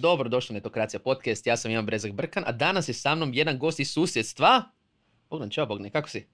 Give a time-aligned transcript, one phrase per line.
[0.00, 3.34] Dobro došli na Netokracija podcast, ja sam Ivan Brezak Brkan, a danas je sa mnom
[3.34, 4.62] jedan gost iz susjedstva.
[5.30, 6.26] Bogdan, čao Bogne, kako si?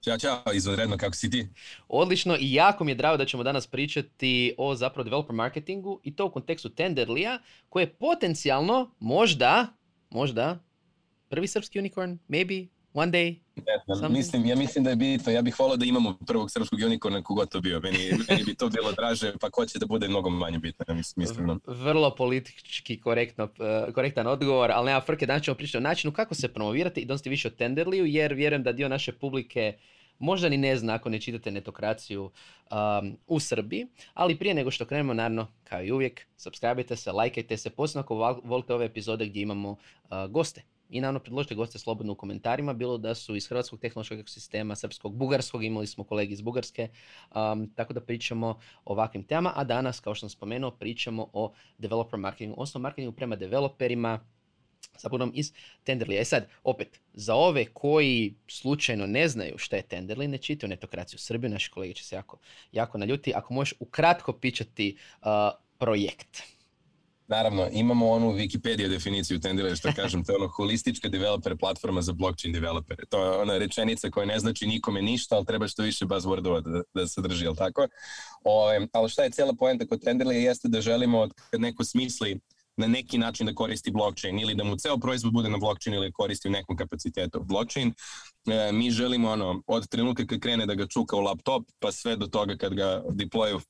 [0.00, 1.48] Ćao, čao, izvanredno, kako si ti?
[1.88, 6.16] Odlično i jako mi je drago da ćemo danas pričati o zapravo developer marketingu i
[6.16, 7.38] to u kontekstu Tenderlija,
[7.68, 9.66] koji je potencijalno, možda,
[10.10, 10.58] možda,
[11.28, 13.36] prvi srpski unicorn, maybe, one day,
[13.88, 16.80] ne znam, mislim, ja mislim da je bitno, ja bih volao da imamo prvog srpskog
[16.86, 20.08] unicorna kogod to bio, meni, meni bi to bilo draže, pa ko će da bude
[20.08, 21.60] mnogo manje bitno, ja mislim.
[21.66, 23.48] Vrlo politički korektno,
[23.94, 27.30] korektan odgovor, ali nema frke, danas ćemo pričati o načinu kako se promovirati i donositi
[27.30, 29.78] više o Tenderliju, jer vjerujem da dio naše publike
[30.18, 34.84] možda ni ne zna ako ne čitate netokraciju um, u Srbiji, ali prije nego što
[34.84, 39.42] krenemo, naravno, kao i uvijek, subscribe se, lajkajte se, posebno ako volite ove epizode gdje
[39.42, 39.78] imamo uh,
[40.30, 44.76] goste i naravno predložite goste slobodno u komentarima, bilo da su iz hrvatskog tehnološkog ekosistema,
[44.76, 46.88] srpskog, bugarskog, imali smo kolegi iz Bugarske,
[47.34, 48.48] um, tako da pričamo
[48.84, 53.12] o ovakvim temama, a danas, kao što sam spomenuo, pričamo o developer marketingu, odnosno marketingu
[53.12, 54.20] prema developerima,
[54.98, 55.52] zapravo iz
[55.86, 56.20] Tenderly.
[56.20, 61.18] E sad, opet, za ove koji slučajno ne znaju šta je Tenderly, ne čitaju netokraciju
[61.18, 62.38] Srbiju, naši kolege će se jako,
[62.72, 63.32] jako naljuti.
[63.34, 65.26] Ako možeš ukratko pičati uh,
[65.78, 66.42] projekt.
[67.32, 72.12] Naravno, imamo onu Wikipedia definiciju Tenderly, što kažem, to je ono holistička developer platforma za
[72.12, 73.04] blockchain developere.
[73.08, 76.82] To je ona rečenica koja ne znači nikome ništa, ali treba što više buzzwordova da,
[76.94, 77.86] da sadrži, jel tako?
[78.44, 82.40] O, ali šta je cijela poenta kod Tenderly jeste da želimo kad neko smisli
[82.76, 86.12] na neki način da koristi blockchain ili da mu ceo proizvod bude na blockchain ili
[86.12, 87.92] koristi u nekom kapacitetu blockchain.
[88.46, 92.16] E, mi želimo ono, od trenutka kad krene da ga čuka u laptop pa sve
[92.16, 93.60] do toga kad ga deploye u,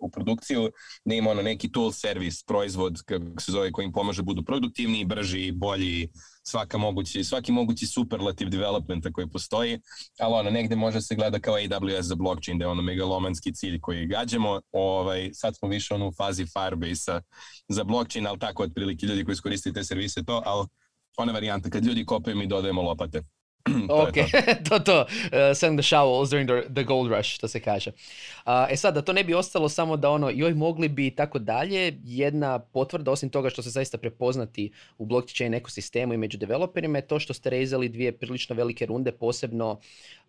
[0.00, 0.70] u produkciju
[1.04, 5.04] da ima ono neki tool service, proizvod kako se zove koji im pomaže budu produktivniji,
[5.04, 6.08] brži, bolji,
[6.42, 9.80] svaka mogući, svaki mogući superlativ developmenta koji postoji,
[10.18, 13.80] ali ono, negde može se gleda kao AWS za blockchain, da je ono megalomanski cilj
[13.80, 14.60] koji gađamo.
[14.72, 17.20] Ovaj, sad smo više ono u fazi Firebase-a
[17.68, 20.66] za blockchain, ali tako otprilike ljudi koji iskoristili te servise to, ali
[21.16, 23.35] ona varijanta, kad ljudi kopaju mi dodajemo lopate.
[23.88, 24.14] Ok,
[24.68, 27.90] to to, uh, send the shovels during the, the gold rush, to se kaže.
[28.46, 31.38] Uh, e sad, da to ne bi ostalo samo da ono, joj mogli bi tako
[31.38, 36.98] dalje, jedna potvrda, osim toga što se zaista prepoznati u blockchain ekosistemu i među developerima,
[36.98, 39.80] je to što ste rezali dvije prilično velike runde, posebno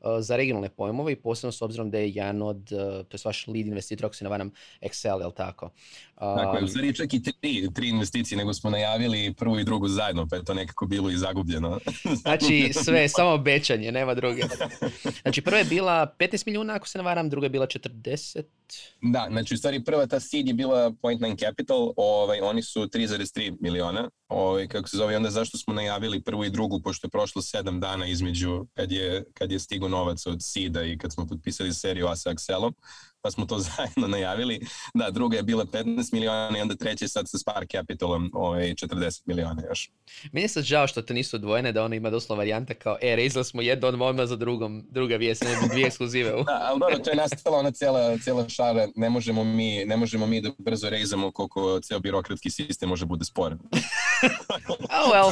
[0.02, 3.20] Uh, za regionalne pojmove i posebno s obzirom da je jedan od, uh, to je
[3.26, 5.70] vaš lead investitor, ako se ne varam, Excel, je li tako?
[6.16, 9.88] Tako je, u stvari čak i tri, tri investicije, nego smo najavili prvu i drugu
[9.88, 11.80] zajedno, pa je to nekako bilo i zagubljeno.
[12.22, 14.42] znači, sve, samo obećanje, nema druge.
[15.22, 18.44] Znači, prva je bila 15 milijuna, ako se ne varam, druga je bila 40.
[19.02, 22.88] Da, znači, u stvari prva ta seed je bila Point Nine Capital, ovaj, oni su
[22.88, 27.12] 3,3 miliona, ovaj, kako se zove, onda zašto smo najavili prvu i drugu, pošto je
[27.12, 31.28] prošlo sedam dana između kad je, kad je stigo novac od Sida i kad smo
[31.28, 32.74] potpisali seriju A sa Axelom,
[33.22, 34.60] pa smo to zajedno najavili.
[34.94, 38.74] Da, druga je bila 15 miliona i onda treća je sad sa Spark Capitalom ovaj,
[38.74, 39.92] 40 miliona još.
[40.32, 43.16] Meni je sad žao što to nisu odvojene, da ono ima doslo varijanta kao, e,
[43.16, 46.32] rezali smo jedno od odmah za drugom, druga vijest, ne dvije ekskluzive.
[46.32, 50.28] da, ali dobro, to je nastala ona cijela, cijela šara, ne možemo mi, ne možemo
[50.28, 53.60] mi da brzo rezamo koliko ceo birokratski sistem može bude sporan.
[55.00, 55.32] oh well.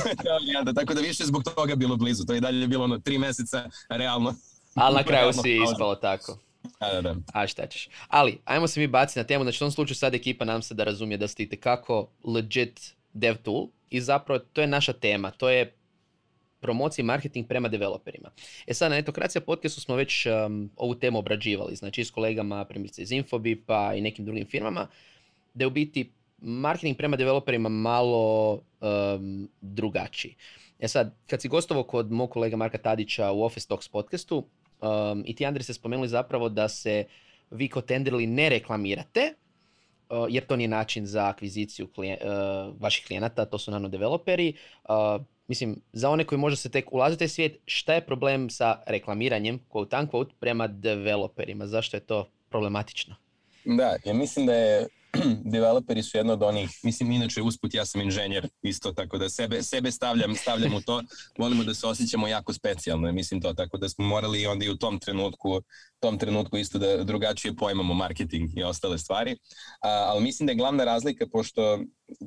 [0.63, 3.69] da, tako da više zbog toga bilo blizu, to je dalje bilo ono tri meseca,
[3.89, 4.35] realno.
[4.75, 6.37] Ali na kraju si ispalo tako.
[6.79, 7.15] A, da, da.
[7.33, 7.89] A šta ćeš.
[8.07, 10.73] Ali, ajmo se mi baciti na temu, znači u tom slučaju sad ekipa nam se
[10.73, 15.49] da razumije da ste kako legit dev tool i zapravo to je naša tema, to
[15.49, 15.73] je
[16.65, 18.31] promocija i marketing prema developerima.
[18.67, 23.01] E sad na Netokracija podcastu smo već um, ovu temu obrađivali, znači s kolegama, primjerice
[23.01, 24.87] iz Infobipa i nekim drugim firmama,
[25.53, 26.09] da je u biti
[26.41, 30.35] marketing prema developerima malo um, drugačiji.
[30.79, 34.37] E sad, kad si gostovao kod mog kolega Marka Tadića u Office Talks podcastu,
[34.81, 37.05] um, i ti Andri ste spomenuli zapravo da se
[37.51, 39.33] vi kod Tenderly ne reklamirate,
[40.09, 44.53] uh, jer to nije način za akviziciju klije, uh, vaših klijenata, to su nano developeri.
[44.83, 48.49] Uh, mislim, za one koji možda se tek ulaze u taj svijet, šta je problem
[48.49, 51.67] sa reklamiranjem, quote unquote, prema developerima?
[51.67, 53.15] Zašto je to problematično?
[53.65, 54.87] Da, ja mislim da je
[55.55, 59.63] developeri su jedno od onih, mislim inače usput ja sam inženjer isto, tako da sebe,
[59.63, 61.01] sebe stavljam, stavljam u to,
[61.37, 64.77] volimo da se osjećamo jako specijalno, mislim to, tako da smo morali onda i u
[64.77, 65.61] tom trenutku,
[65.99, 69.37] tom trenutku isto da drugačije pojmamo marketing i ostale stvari,
[69.81, 71.79] A, ali mislim da je glavna razlika, pošto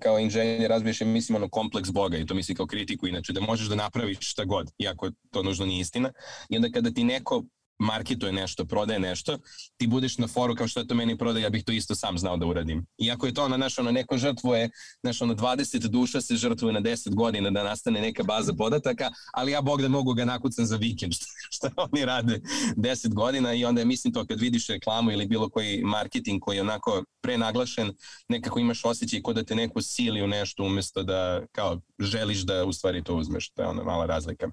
[0.03, 3.69] kao inženjer razbiješ mislim ono kompleks Boga i to misli kao kritiku, inače da možeš
[3.69, 6.13] da napraviš šta god, iako to nužno nije istina,
[6.49, 7.45] i onda kada ti neko
[7.79, 9.39] marketuje nešto, prodaje nešto,
[9.77, 12.19] ti budeš na foru kao što je to meni prodaje, ja bih to isto sam
[12.19, 12.87] znao da uradim.
[12.99, 14.71] Iako je to ono, znaš, ono, neko žrtvuje,
[15.03, 19.53] znaš, ono, 20 duša se žrtvuje na 10 godina da nastane neka baza podataka, ali
[19.53, 22.41] ja bog da mogu ga nakucam za vikend, što, što oni rade
[22.77, 26.63] 10 godina i onda mislim to, kad vidiš reklamu ili bilo koji marketing koji je
[26.63, 27.93] onako prenaglašen,
[28.29, 32.65] nekako imaš osjećaj kod da te neko sili u nešto umesto da, kao, želiš da
[32.65, 34.51] u stvari to uzmeš, to je ona mala razlika.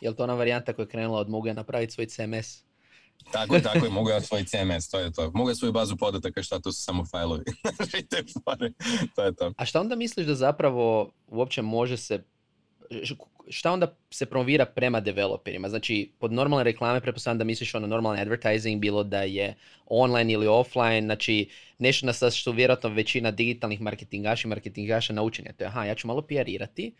[0.00, 2.64] Je li to ona varijanta koja je krenula od Muga napraviti svoj CMS?
[3.32, 5.30] Tako je, tako je, mogu ja svoj CMS, to je to.
[5.34, 7.44] Mogu ja svoju bazu podataka, šta to su samo fajlovi.
[9.16, 9.52] to je to.
[9.56, 12.24] A šta onda misliš da zapravo uopće može se,
[13.48, 15.68] šta onda se promovira prema developerima?
[15.68, 19.54] Znači, pod normalne reklame pretpostavljam da misliš ono normalni advertising, bilo da je
[19.86, 25.52] online ili offline, znači nešto na što vjerojatno većina digitalnih marketingaša i marketingaša naučeni.
[25.56, 26.92] To je, aha, ja ću malo PR-irati,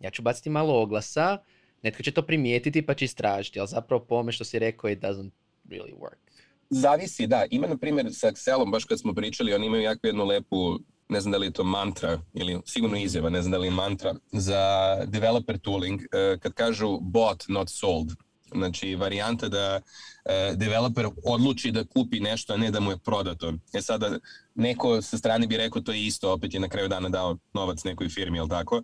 [0.00, 1.38] ja ću baciti malo oglasa,
[1.82, 5.00] netko će to primijetiti pa će istražiti, ali zapravo po ome što si rekao it
[5.00, 5.30] doesn't
[5.68, 6.30] really work.
[6.70, 7.46] Zavisi, da.
[7.50, 10.78] Ima, na primjer, sa Excelom, baš kad smo pričali, oni imaju jako jednu lepu,
[11.08, 13.70] ne znam da li je to mantra, ili sigurno izjava, ne znam da li je
[13.70, 18.12] mantra, za developer tooling, eh, kad kažu bought, not sold.
[18.54, 19.80] Znači, varijanta da
[20.24, 23.54] e, developer odluči da kupi nešto, a ne da mu je prodato.
[23.72, 24.18] E sada,
[24.54, 27.84] neko sa strane bi rekao to je isto, opet je na kraju dana dao novac
[27.84, 28.82] nekoj firmi, jel tako?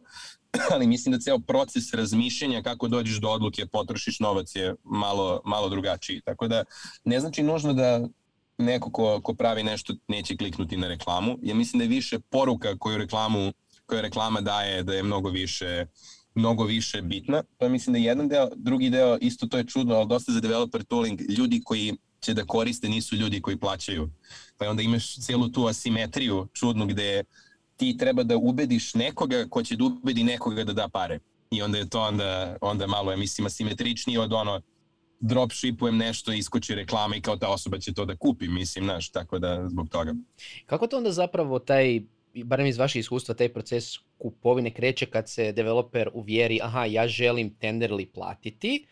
[0.72, 5.68] ali mislim da ceo proces razmišljanja kako dođeš do odluke, potrošiš novac je malo, malo
[5.68, 6.20] drugačiji.
[6.20, 6.64] Tako da
[7.04, 8.08] ne znači nužno da
[8.58, 11.38] neko ko, ko pravi nešto neće kliknuti na reklamu.
[11.42, 13.52] Ja mislim da je više poruka koju reklamu
[13.86, 15.86] koju reklama daje da je mnogo više
[16.34, 17.42] mnogo više bitna.
[17.56, 20.32] To je mislim da je jedan deo, drugi deo isto to je čudno, ali dosta
[20.32, 24.10] za developer tooling ljudi koji će da koriste nisu ljudi koji plaćaju.
[24.58, 27.24] Pa onda imaš celu tu asimetriju čudnu gde
[27.76, 31.18] ti treba da ubediš nekoga ko će da ubedi nekoga da da pare.
[31.50, 34.60] I onda je to onda, onda malo, ja mislim, asimetričnije od ono
[35.20, 39.38] dropshipujem nešto, iskoči reklama i kao ta osoba će to da kupi, mislim, znaš, tako
[39.38, 40.14] da zbog toga.
[40.66, 42.00] Kako to onda zapravo taj,
[42.44, 43.84] barem iz vašeg iskustva, taj proces
[44.18, 48.86] kupovine kreće kad se developer uvjeri, aha, ja želim tenderli platiti,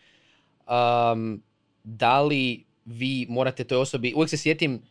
[1.13, 1.43] um,
[1.83, 4.81] da li vi morate toj osobi, uvijek se sjetim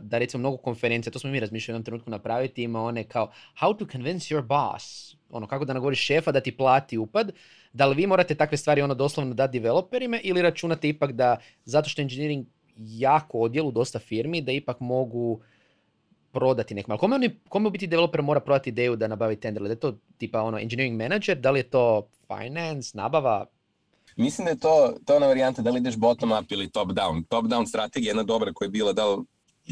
[0.00, 3.32] da recimo mnogo konferencija, to smo mi razmišljali u jednom trenutku napraviti, ima one kao
[3.60, 7.32] how to convince your boss, ono kako da nagovoriš šefa da ti plati upad,
[7.72, 11.88] da li vi morate takve stvari ono doslovno dati developerima ili računate ipak da zato
[11.88, 15.40] što engineering jako odjelu dosta firmi da ipak mogu
[16.32, 16.92] prodati nekom.
[16.92, 19.62] Ali kome, oni, kome u biti developer mora prodati ideju da nabavi tender?
[19.62, 23.46] Da je to tipa ono engineering manager, da li je to finance, nabava,
[24.16, 27.24] Mislim da je to, to ona varijanta da li ideš bottom up ili top down.
[27.28, 29.24] Top down strategija je jedna dobra koja je bila da li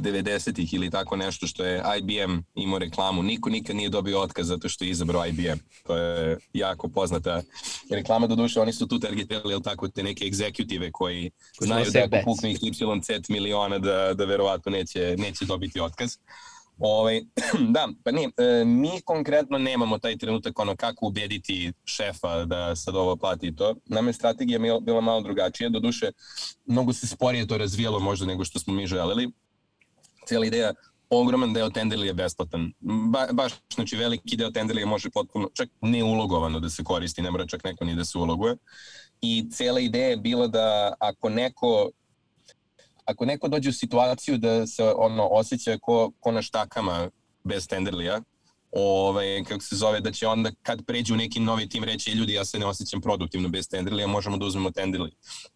[0.02, 3.22] 90-ih ili tako nešto što je IBM imao reklamu.
[3.22, 5.58] Niko nikad nije dobio otkaz zato što je izabrao IBM.
[5.86, 7.42] To je jako poznata
[7.90, 8.26] reklama.
[8.26, 12.16] Do duše, oni su tu targetirali tako te neke egzekutive koji Ko znaju da ako
[12.24, 16.16] pukne ih YZ miliona da, da verovatno neće, neće dobiti otkaz.
[16.78, 17.20] Ovaj,
[17.74, 22.96] da, pa ne, e, mi konkretno nemamo taj trenutak ono kako ubediti šefa da sad
[22.96, 23.74] ovo plati to.
[23.86, 26.10] Nama je strategija bila malo drugačija, do duše
[26.66, 29.30] mnogo se sporije to razvijalo možda nego što smo mi želeli.
[30.26, 30.72] Cijela ideja
[31.10, 32.72] ogroman deo tenderlija je besplatan.
[32.80, 37.46] Ba, baš, znači veliki deo tenderlija može potpuno, čak neulogovano da se koristi, ne mora
[37.46, 38.56] čak neko ni da se uloguje.
[39.20, 41.90] I cijela ideja je bila da ako neko
[43.04, 47.10] ako neko dođe u situaciju da se ono osjeća ko, ko na štakama
[47.44, 48.20] bez tenderlija,
[48.72, 52.32] ovaj, kako se zove, da će onda kad pređe u neki novi tim reći ljudi
[52.32, 55.10] ja se ne osjećam produktivno bez tenderlija, možemo da uzmemo tenderli.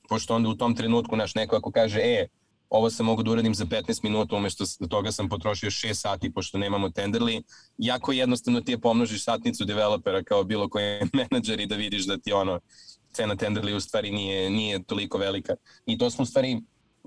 [0.09, 2.27] Pošto onda u tom trenutku naš neko ako kaže, e,
[2.71, 6.59] ovo sam mogu da uradim za 15 minuta, umesto toga sam potrošio 6 sati pošto
[6.59, 7.43] nemamo tenderli,
[7.79, 12.19] jako jednostavno ti je pomnožiš satnicu developera kao bilo koji menadžer i da vidiš da
[12.19, 12.61] ti ono,
[13.13, 15.55] cena tenderli u stvari nije, nije toliko velika.
[15.87, 16.61] I to smo u stvari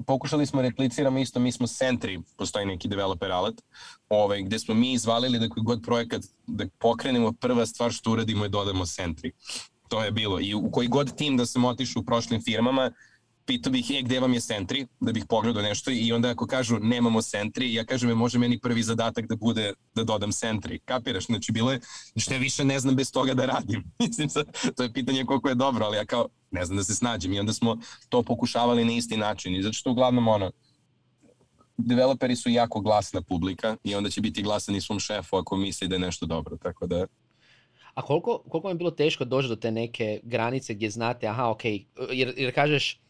[0.06, 3.62] pokušali smo repliciramo isto, mi smo Sentry, postoji neki developer alat,
[4.10, 8.46] ovaj, gde smo mi izvalili da koji god projekat da pokrenemo, prva stvar što uradimo
[8.46, 9.32] je dodamo Sentry.
[9.88, 10.40] To je bilo.
[10.40, 12.92] I u koji god tim da sam otišao u prošlim firmama,
[13.46, 16.80] pitao bih, e, gde vam je Sentry, da bih pogledao nešto i onda ako kažu
[16.80, 20.80] nemamo Sentry, ja kažem, e, može meni prvi zadatak da bude da dodam Sentry.
[20.86, 21.26] Kapiraš?
[21.26, 21.80] Znači, bilo je,
[22.16, 23.84] što ja više ne znam bez toga da radim.
[24.00, 24.30] Mislim,
[24.76, 27.40] to je pitanje koliko je dobro, ali ja kao, ne znam da se snađem i
[27.40, 27.78] onda smo
[28.10, 30.52] to pokušavali na isti način i zato što uglavnom ono,
[31.78, 35.88] developeri su jako glasna publika i onda će biti glasan i svom šefu ako misli
[35.88, 37.06] da je nešto dobro, tako da
[37.94, 41.50] a koliko, koliko vam je bilo teško doći do te neke granice gdje znate, aha,
[41.50, 43.01] ok, jer, jer kažeš,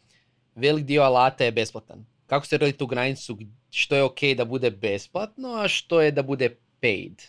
[0.55, 2.05] velik dio alata je besplatan.
[2.27, 3.37] Kako ste radili tu granicu
[3.69, 7.21] što je ok da bude besplatno, a što je da bude paid?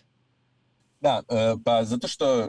[1.00, 2.48] Da, e, pa zato što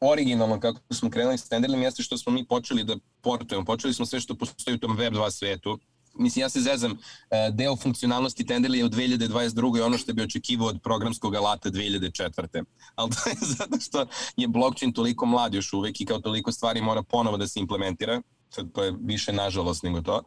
[0.00, 3.64] originalno kako smo krenuli s tenderima jeste što smo mi počeli da portujemo.
[3.64, 5.78] Počeli smo sve što postoji u tom Web 2 svetu,
[6.14, 6.92] mislim ja se zezam,
[7.30, 9.82] e, deo funkcionalnosti Tenderly je u 2022.
[9.82, 12.64] ono što bi očekivao od programskog alata 2004.
[12.94, 16.80] Ali to je zato što je blockchain toliko mlad još uvek i kao toliko stvari
[16.80, 18.22] mora ponovo da se implementira,
[18.54, 20.22] sad to je više nažalost nego to.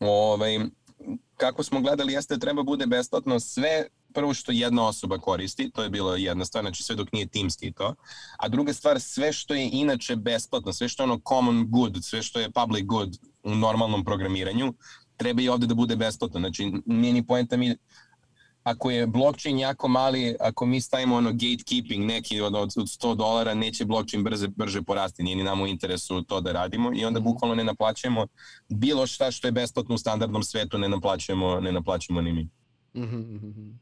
[0.00, 0.58] Ovaj,
[1.36, 5.82] kako smo gledali jeste da treba bude besplatno sve prvo što jedna osoba koristi, to
[5.82, 7.94] je bilo jedna stvar, znači sve dok nije timski to,
[8.38, 12.22] a druga stvar, sve što je inače besplatno, sve što je ono common good, sve
[12.22, 14.74] što je public good u normalnom programiranju,
[15.16, 17.76] treba i ovde da bude besplatno, znači nije ni poenta mi
[18.66, 23.54] ako je blockchain jako mali, ako mi stavimo ono gatekeeping neki od, od 100 dolara,
[23.54, 27.20] neće blockchain brže, brže porasti, nije ni nam u interesu to da radimo i onda
[27.20, 27.28] mhm.
[27.28, 28.26] bukvalno ne naplaćujemo
[28.68, 32.42] bilo šta što je besplatno u standardnom svetu, ne naplaćujemo, ne naplaćujemo ni mi.
[32.94, 33.74] Mm -hmm.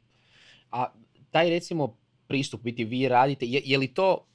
[0.71, 0.87] A
[1.31, 1.97] taj recimo
[2.29, 4.27] pristup, biti vi radite, je, je li to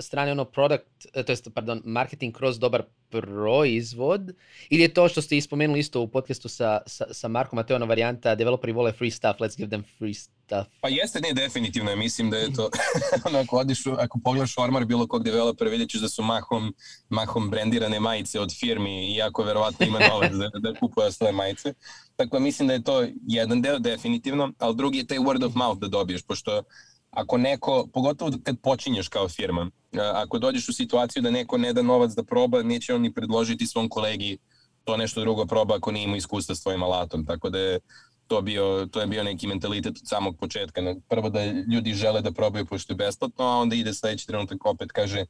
[0.00, 4.30] strane ono product, e, to jest, pardon, marketing kroz dobar proizvod
[4.70, 8.34] ili je to što ste ispomenuli isto u podcastu sa, sa, sa Markom, a varijanta
[8.34, 10.68] developeri vole free stuff, let's give them free stuff.
[10.80, 12.70] Pa jeste, ne, definitivno, mislim da je to,
[13.26, 16.74] ono, ako, odiš, ako pogledaš ormar bilo kog developera, vidjet ćeš da su mahom,
[17.08, 21.74] mahom brendirane majice od firmi, iako verovatno ima novac da, da kupuje svoje majice.
[22.16, 25.54] Tako da mislim da je to jedan deo, definitivno, ali drugi je taj word of
[25.54, 26.62] mouth da dobiješ, pošto
[27.10, 29.70] ako neko, pogotovo kad počinješ kao firma,
[30.14, 33.66] ako dođeš u situaciju da neko ne da novac da proba, neće on ni predložiti
[33.66, 34.38] svom kolegi
[34.84, 37.80] to nešto drugo proba ako nije imao iskustva s tvojim alatom, tako da je
[38.26, 40.80] to, bio, to je bio neki mentalitet od samog početka.
[41.08, 44.92] Prvo da ljudi žele da probaju pošto je besplatno, a onda ide sledeći trenutak opet
[44.92, 45.24] kaže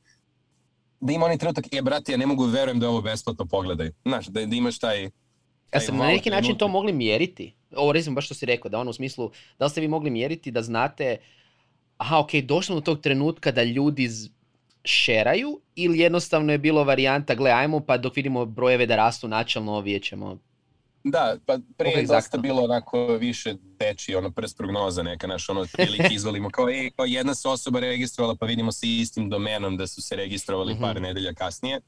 [1.01, 3.91] da ima onaj trenutak, e brate, ja ne mogu verujem da je ovo besplatno, pogledaj.
[4.05, 5.11] Znaš, da, da imaš taj,
[5.75, 7.55] Ja ste na neki način to mogli mjeriti?
[7.77, 10.11] Ovo recimo baš što si rekao, da ono u smislu, da li ste vi mogli
[10.11, 11.17] mjeriti da znate
[11.99, 14.09] aha, ok, došlo do tog trenutka da ljudi
[14.85, 19.73] šeraju ili jednostavno je bilo varijanta, gle, ajmo pa dok vidimo brojeve da rastu načalno,
[19.73, 20.39] ovije ćemo
[21.05, 25.67] Da, pa prije je dosta bilo onako više teči, ono prst prognoza neka, naš ono
[25.73, 29.87] prilike izvolimo, kao, e, kao jedna se osoba registrovala pa vidimo se istim domenom da
[29.87, 30.81] su se registrovali mm -hmm.
[30.81, 31.81] par nedelja kasnije.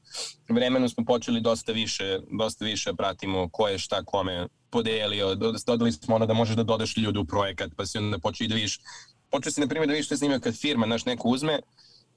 [0.49, 6.15] Vremenu smo počeli dosta više, dosta više pratimo ko je šta kome podelio, dodali smo
[6.15, 8.79] ono da možeš da dodaš ljude u projekat, pa si onda počeli da vidiš
[9.31, 11.59] počeo si na primjer da vidiš što je snimio kad firma, naš neko uzme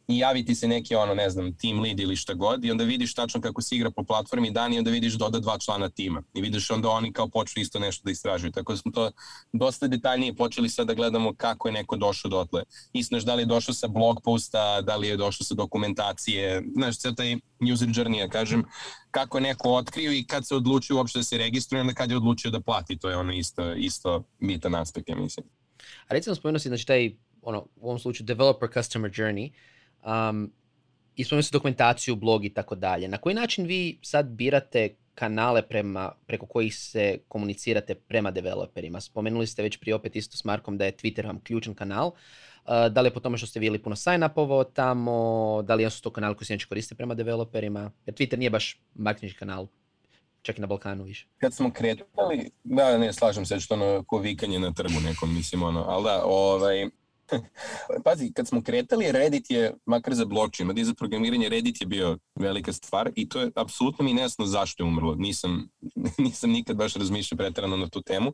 [0.09, 2.85] i javi ti se neki ono, ne znam, team lead ili šta god i onda
[2.85, 6.23] vidiš tačno kako se igra po platformi dan i onda vidiš doda dva člana tima
[6.35, 8.53] i vidiš onda oni kao počeli isto nešto da istražuju.
[8.53, 9.11] Tako da smo to
[9.53, 12.63] dosta detaljnije počeli sad da gledamo kako je neko došao dotle.
[12.93, 16.99] Isto da li je došao sa blog posta, da li je došao sa dokumentacije, znaš,
[16.99, 17.37] sve taj
[17.73, 18.65] user journey, ja kažem,
[19.11, 22.17] kako je neko otkrio i kad se odlučio uopšte da se registruje, onda kad je
[22.17, 25.47] odlučio da plati, to je ono isto, isto bitan aspekt, ja mislim.
[26.09, 29.51] A recimo spomenuo si, znači taj, ono, u ovom slučaju developer customer journey,
[30.31, 30.53] um,
[31.17, 33.09] i spomenuo si dokumentaciju, blog i tako dalje.
[33.09, 39.01] Na koji način vi sad birate kanale prema, preko kojih se komunicirate prema developerima?
[39.01, 42.07] Spomenuli ste već prije opet isto s Markom da je Twitter vam ključan kanal.
[42.07, 42.13] Uh,
[42.91, 46.11] da li je po tome što ste vidjeli puno sign-upova tamo, da li su to
[46.11, 47.91] kanali koji se neće koriste prema developerima?
[48.07, 49.67] Jer Twitter nije baš marketinški kanal
[50.45, 51.27] čak i na Balkanu više.
[51.39, 55.63] Kad smo kretali, da, ne, slažem se, što ono, ko vikanje na trgu nekom, mislim,
[55.63, 56.89] ono, ali da, ovaj,
[58.05, 62.19] Pazi, kad smo kretali, Reddit je, makar za blockchain, mada za programiranje, Reddit je bio
[62.35, 65.15] velika stvar i to je apsolutno mi nejasno zašto je umrlo.
[65.15, 65.69] Nisam,
[66.19, 68.33] nisam nikad baš razmišljao pretarano na tu temu.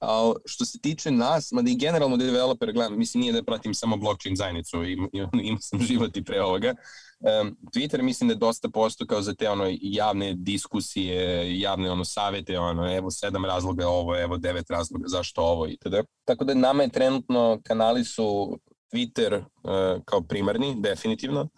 [0.00, 3.96] A što se tiče nas, mada i generalno developer, gledam, mislim nije da pratim samo
[3.96, 5.08] blockchain zajednicu, ima,
[5.42, 6.74] ima sam život i pre ovoga,
[7.20, 8.68] Um, Twitter mislim da je dosta
[9.08, 14.36] kao za te ono javne diskusije, javne ono savete, ono evo sedam razloga ovo, evo
[14.36, 15.94] devet razloga zašto ovo itd.
[16.24, 18.58] Tako da nama je trenutno kanali su
[18.92, 21.48] Twitter uh, kao primarni, definitivno.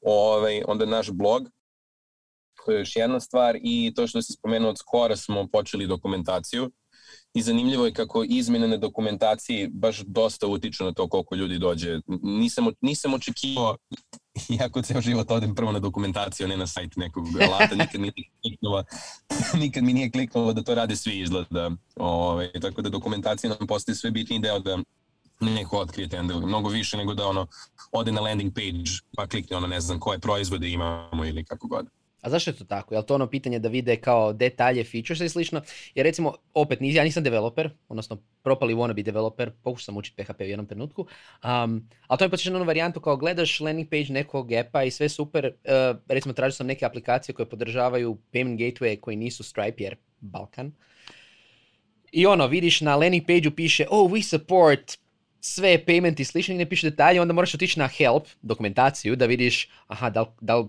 [0.00, 1.48] Ovaj, onda naš blog,
[2.64, 6.70] to je još jedna stvar i to što se spomenuo od skora smo počeli dokumentaciju
[7.38, 12.00] i zanimljivo je kako izmene na dokumentaciji baš dosta utiču na to koliko ljudi dođe.
[12.22, 13.76] Nisam, nisam očekivao
[14.58, 18.84] iako ceo život odem prvo na dokumentaciju, ne na sajt nekog alata, nikad mi kliknulo,
[19.62, 21.64] nikad mi nije kliknulo da to rade svi izgleda.
[21.66, 24.78] Ove, ovaj, tako da dokumentacija nam postaje sve bitniji deo da
[25.40, 27.46] neko otkrije Tendel, mnogo više nego da ono
[27.92, 31.86] ode na landing page pa klikne ono ne znam koje proizvode imamo ili kako god.
[32.20, 32.94] A zašto je to tako?
[32.94, 35.62] Je li to ono pitanje da vide kao detalje, features i slično?
[35.94, 40.44] Jer recimo, opet, ja nisam developer, odnosno propali wannabe developer, pokušao sam učiti PHP u
[40.44, 44.82] jednom trenutku, um, ali to je počešeno ono varijantu kao gledaš landing page nekog appa
[44.84, 49.42] i sve super, uh, recimo tražio sam neke aplikacije koje podržavaju payment gateway koji nisu
[49.42, 50.72] Stripe jer Balkan.
[52.12, 54.98] I ono, vidiš na landing page-u piše, oh, we support
[55.40, 59.26] sve payment i slično i ne piše detalje, onda moraš otići na help dokumentaciju da
[59.26, 60.68] vidiš, aha, da li, da li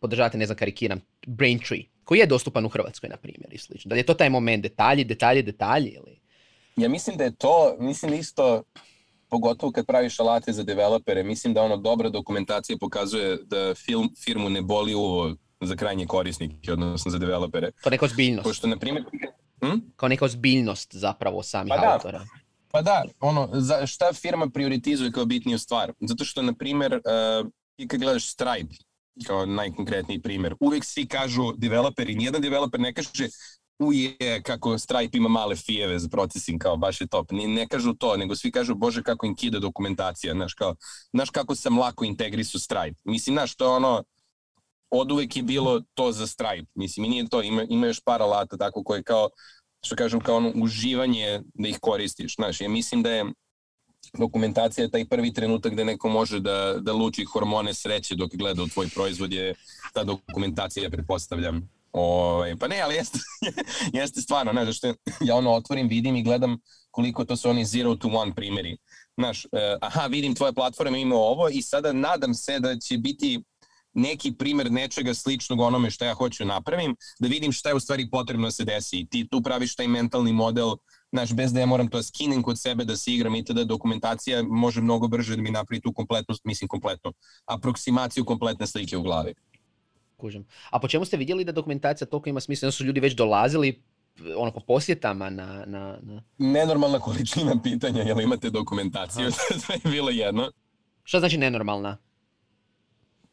[0.00, 1.82] podržavate, ne znam, karikiram, Braintree.
[2.04, 3.88] koji je dostupan u Hrvatskoj, na primjer, i slično.
[3.88, 6.20] Da li je to taj moment, detalji, detalji, detalji ili...
[6.76, 8.62] Ja mislim da je to, mislim isto,
[9.28, 14.50] pogotovo kad praviš alate za developere, mislim da ono dobra dokumentacija pokazuje da film, firmu
[14.50, 17.70] ne boli uvo za krajnje korisnike, odnosno za developere.
[17.82, 18.44] To neka ozbiljnost.
[18.44, 19.04] Pošto, na primjer,
[19.60, 19.78] hm?
[19.96, 21.92] Kao neka ozbiljnost zapravo samih pa da.
[21.92, 22.26] autora.
[22.70, 25.92] Pa da, ono, za šta firma prioritizuje kao bitniju stvar?
[26.00, 28.74] Zato što, na primjer, uh, ti kad gledaš Stripe,
[29.26, 33.28] kao najkonkretniji primjer, uvijek svi kažu developeri, nijedan developer ne kaže
[33.78, 37.30] uje kako Stripe ima male fijeve za procesing, kao baš je top.
[37.30, 40.74] Ne, ne kažu to, nego svi kažu bože kako im kida dokumentacija, znaš, kao,
[41.12, 43.00] znaš kako sam lako integrisu Stripe.
[43.04, 44.04] Mislim, znaš, to je ono,
[44.90, 46.70] od uvek je bilo to za Stripe.
[46.74, 49.28] Mislim, i nije to, ima, ima još par alata tako koje kao,
[49.82, 52.34] što kažem, kao ono uživanje da ih koristiš.
[52.34, 53.24] Znaš, ja mislim da je
[54.18, 58.62] dokumentacija je taj prvi trenutak gde neko može da, da luči hormone sreće dok gleda
[58.62, 59.54] u tvoj proizvod je
[59.92, 61.68] ta dokumentacija, pretpostavljam.
[61.92, 63.18] O, ovaj, pa ne, ali jeste,
[64.00, 66.58] jeste stvarno, znaš, zašto ja ono otvorim, vidim i gledam
[66.90, 68.76] koliko to su oni zero to one primjeri.
[69.18, 73.42] Znaš, eh, aha, vidim tvoja platforma ima ovo i sada nadam se da će biti
[73.96, 78.10] neki primer nečega sličnog onome što ja hoću napravim, da vidim šta je u stvari
[78.10, 79.06] potrebno da se desi.
[79.10, 80.76] Ti tu praviš taj mentalni model,
[81.16, 84.42] znaš, bez da ja moram to skinem kod sebe da se igram i tada dokumentacija
[84.42, 87.12] može mnogo brže da mi napravi tu kompletnu, mislim kompletnu,
[87.46, 89.34] aproksimaciju kompletne slike u glavi.
[90.16, 90.44] Kužem.
[90.70, 92.70] A po čemu ste vidjeli da dokumentacija toliko ima smisla?
[92.70, 93.82] su ljudi već dolazili
[94.36, 96.22] ono po posjetama na, na, na...
[96.38, 99.30] Nenormalna količina pitanja, jel imate dokumentaciju?
[99.66, 100.50] to je bilo jedno.
[101.04, 101.96] Šta znači nenormalna?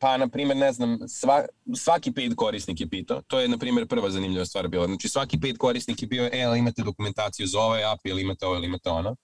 [0.03, 1.45] Pa na primjer, ne znam, sva,
[1.75, 5.39] svaki paid korisnik je pitao, to je na primjer prva zanimljiva stvar bila, znači svaki
[5.39, 8.67] paid korisnik je bio, e, ali imate dokumentaciju za ovaj app ili imate ovo ili
[8.67, 9.15] imate ono,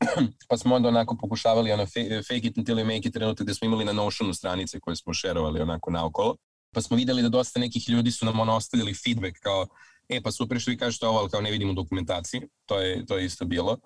[0.48, 1.86] pa smo onda onako pokušavali ono
[2.28, 5.14] fake it until you make it trenutak gde smo imali na Notionu stranice koje smo
[5.14, 6.36] šerovali onako naokolo,
[6.74, 9.66] pa smo videli da dosta nekih ljudi su nam ono ostavili feedback kao,
[10.08, 13.18] e pa super što vi kažete ovo, ali kao ne vidimo dokumentaciji, to je, to
[13.18, 13.78] je isto bilo.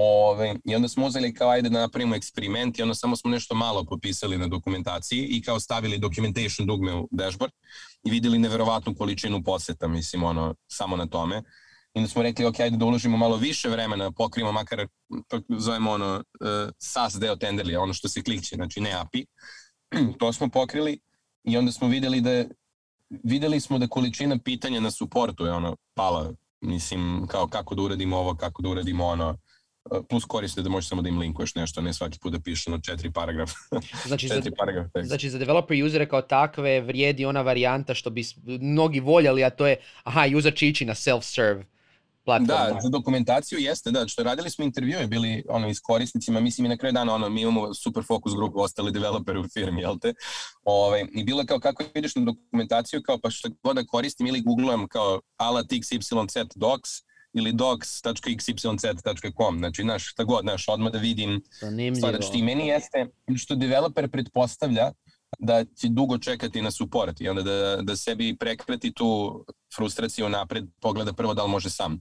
[0.00, 3.54] Ove, I onda smo uzeli kao ajde da napravimo eksperiment i onda samo smo nešto
[3.54, 7.52] malo popisali na dokumentaciji i kao stavili documentation dugme u dashboard
[8.04, 11.36] i videli neverovatnu količinu poseta, mislim, ono, samo na tome.
[11.94, 14.86] I onda smo rekli, ok, ajde da uložimo malo više vremena, pokrijemo makar,
[15.58, 19.26] zovemo ono, uh, SAS deo Tenderly, ono što se klikće, znači ne API.
[20.20, 20.98] to smo pokrili
[21.44, 22.44] i onda smo videli da
[23.24, 28.16] videli smo da količina pitanja na suportu je ono pala, mislim, kao kako da uradimo
[28.16, 29.38] ovo, kako da uradimo ono,
[30.08, 32.80] plus koriste da možeš samo da im linkuješ nešto, ne svaki put da piše na
[32.80, 33.54] četiri paragrafa.
[34.06, 38.24] Znači, četiri za, paragraf znači za developer usere kao takve vrijedi ona varijanta što bi
[38.60, 41.64] mnogi voljeli, a to je aha, user će ići na self-serve
[42.28, 42.74] platforma.
[42.74, 46.68] Da, za dokumentaciju jeste, da, što radili smo intervjue, bili ono, s korisnicima, mislim i
[46.68, 50.14] na kraju dana, ono, mi imamo super fokus grupu, ostali developeri u firmi, jel te?
[50.64, 54.40] Ove, I bilo kao kako ideš na dokumentaciju, kao pa što god da koristim ili
[54.40, 56.90] googlujem kao alat XYZ docs,
[57.32, 61.42] ili docs.xyz.com, znači, znaš, šta god, znaš, odmah da vidim
[61.96, 64.92] stvar, znači, ti meni jeste, što developer pretpostavlja
[65.38, 69.44] da će dugo čekati na support i onda da, da sebi prekrati tu
[69.76, 72.00] frustraciju napred, pogleda prvo da li može sam.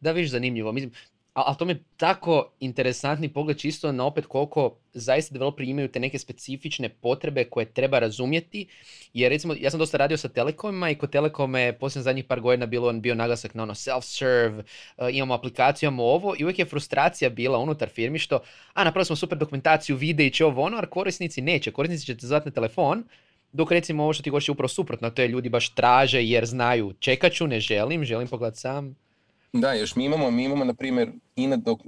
[0.00, 0.72] Da, viš, zanimljivo.
[0.72, 0.92] Mislim,
[1.36, 6.00] a, to mi je tako interesantni pogled čisto na opet koliko zaista developeri imaju te
[6.00, 8.66] neke specifične potrebe koje treba razumjeti.
[9.12, 12.40] Jer recimo, ja sam dosta radio sa telekomima i kod telekome je posljednjih zadnjih par
[12.40, 14.62] godina bilo on bio naglasak na ono self-serve,
[14.96, 18.40] uh, imamo aplikaciju, imamo ovo i uvijek je frustracija bila unutar firmi što,
[18.74, 21.72] a napravili smo super dokumentaciju, vide i će ovo ono, a korisnici neće.
[21.72, 23.04] Korisnici će te zvati na telefon,
[23.52, 26.92] dok recimo ovo što ti govorio upravo suprotno, to je ljudi baš traže jer znaju
[27.00, 29.05] čekat ću, ne želim, želim pogledati sam.
[29.52, 31.78] Da, još mi imamo, mi imamo na primjer, in uh,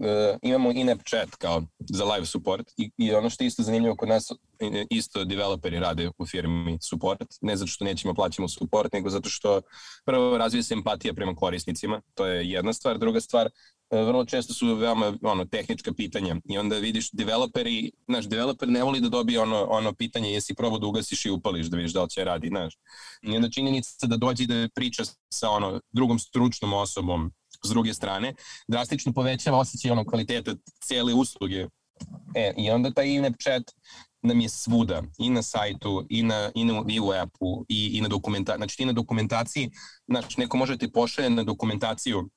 [0.42, 4.08] imamo in-app chat kao za live support I, i ono što je isto zanimljivo kod
[4.08, 4.32] nas,
[4.90, 9.60] isto developeri rade u firmi support, ne zato što nećemo plaćamo support, nego zato što
[10.04, 14.54] prvo razvije se empatija prema korisnicima, to je jedna stvar, druga stvar, uh, vrlo često
[14.54, 19.40] su veoma ono, tehnička pitanja i onda vidiš developeri, znaš, developer ne voli da dobije
[19.40, 22.48] ono, ono pitanje jesi probao da ugasiš i upališ da vidiš da li će radi,
[22.48, 22.74] znaš.
[23.22, 27.32] I onda činjenica da dođe da priča sa ono, drugom stručnom osobom
[27.64, 28.34] s druge strane,
[28.68, 31.66] drastično povećava osjećaj onog kvaliteta cijele usluge.
[32.34, 33.62] E, I onda taj in chat
[34.22, 38.00] nam je svuda, i na sajtu, i, na, i, na, i u appu, i, i
[38.00, 38.58] na dokumentaciji.
[38.58, 39.70] Znači ti na dokumentaciji,
[40.08, 42.28] znači neko može ti pošalje na dokumentaciju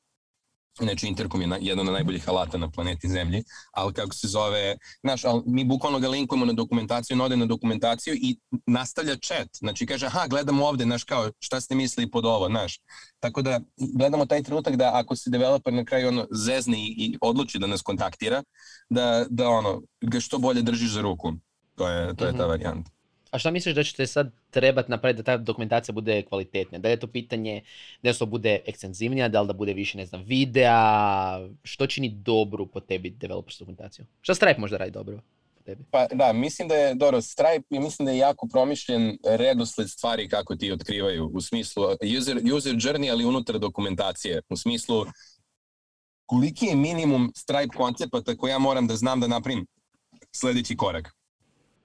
[0.80, 4.78] Inače, Intercom je na, jedan od najboljih alata na planeti Zemlji, ali kako se zove,
[5.04, 9.48] znaš, ali mi bukvalno ga linkujemo na dokumentaciju, on ode na dokumentaciju i nastavlja chat.
[9.60, 12.80] Znači, kaže, aha, gledamo ovde, znaš, kao, šta ste mislili pod ovo, znaš.
[13.20, 17.18] Tako da, gledamo taj trenutak da ako se developer na kraju ono zezne i, i
[17.22, 18.44] odluči da nas kontaktira,
[18.90, 21.34] da, da ono, ga što bolje držiš za ruku.
[21.76, 22.50] To je, to je ta mhm.
[22.50, 22.92] varijanta.
[23.32, 26.80] A šta misliš da ćete sad trebati napraviti da ta dokumentacija bude kvalitetnija?
[26.80, 27.62] Da li je to pitanje
[28.04, 31.40] da to bude ekstenzivnija, da li da bude više, ne znam, videa?
[31.64, 34.06] Što čini dobru po tebi developers dokumentaciju?
[34.22, 35.22] Šta Stripe možda radi dobro?
[35.56, 35.84] po Tebi?
[35.92, 40.30] Pa da, mislim da je, dobro, Stripe i mislim da je jako promišljen redosled stvari
[40.30, 41.84] kako ti otkrivaju, u smislu
[42.18, 45.06] user, user journey, ali unutar dokumentacije, u smislu
[46.26, 49.66] koliki je minimum Stripe koncepata koji ja moram da znam da napravim
[50.32, 51.21] sledeći korak.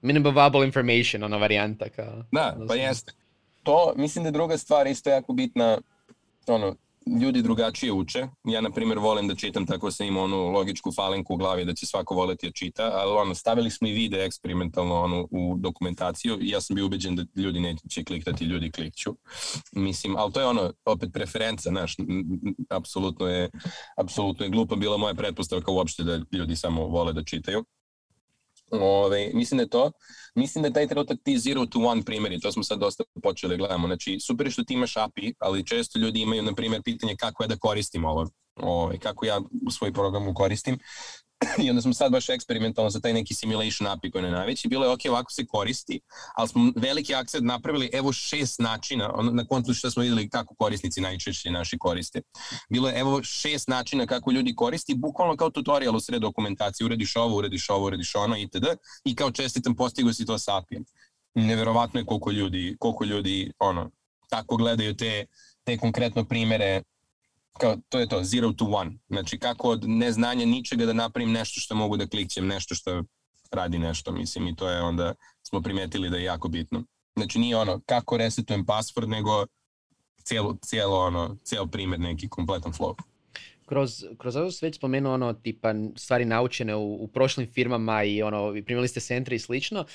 [0.07, 1.89] Minimum information, ona varijanta.
[1.89, 3.13] Kao, Da, pa jeste.
[3.63, 5.77] To, mislim da je druga stvar isto jako bitna,
[6.47, 6.75] ono,
[7.21, 8.27] ljudi drugačije uče.
[8.43, 11.73] Ja, na primjer, volim da čitam, tako sam imao onu logičku falinku u glavi da
[11.73, 16.37] će svako voleti da čita, ali ono, stavili smo i vide eksperimentalno ono, u dokumentaciju
[16.41, 19.15] i ja sam bio ubeđen da ljudi neće kliktati, ljudi klikću.
[19.71, 21.95] Mislim, ali to je ono, opet preferenca, znaš,
[22.69, 23.49] apsolutno je,
[23.97, 27.65] apsolutno je glupa bila moja pretpostavka uopšte da ljudi samo vole da čitaju.
[28.71, 29.91] Ove, mislim da je to.
[30.35, 33.53] Mislim da je taj trenutak ti zero to one primjeri, to smo sad dosta počeli
[33.53, 33.87] da gledamo.
[33.87, 37.47] Znači, super što ti imaš API, ali često ljudi imaju, na primjer, pitanje kako je
[37.47, 40.79] da koristim ovo, ove, kako ja u svoj programu koristim.
[41.63, 44.67] I onda smo sad baš eksperimentalno za taj neki simulation API koji je najveći.
[44.67, 45.99] Bilo je ok, ovako se koristi,
[46.35, 50.55] ali smo veliki akcent napravili, evo šest načina, ono, na kontu što smo videli kako
[50.55, 52.21] korisnici najčešće naši koriste.
[52.69, 57.15] Bilo je evo šest načina kako ljudi koristi, bukvalno kao tutorial u sred dokumentacije, urediš
[57.15, 58.65] ovo, urediš ovo, urediš ono, itd.
[59.05, 60.85] I kao čestitam, postigo si to sa API-em.
[61.35, 63.91] Neverovatno je koliko ljudi, koliko ljudi ono,
[64.29, 65.25] tako gledaju te,
[65.63, 66.83] te konkretno primere
[67.57, 68.97] kao, to je to, zero to one.
[69.09, 73.03] Znači, kako od neznanja ničega da napravim nešto što mogu da klikćem, nešto što
[73.51, 76.83] radi nešto, mislim, i to je onda, smo primetili da je jako bitno.
[77.15, 79.45] Znači, nije ono, kako resetujem password, nego
[80.23, 82.95] cijelo, cijelo ono, cijel primjer, neki kompletan flow.
[83.67, 88.53] Kroz, kroz ovo već spomenuo ono tipa stvari naučene u, u prošlim firmama i ono
[88.65, 89.85] primili ste centre i slično.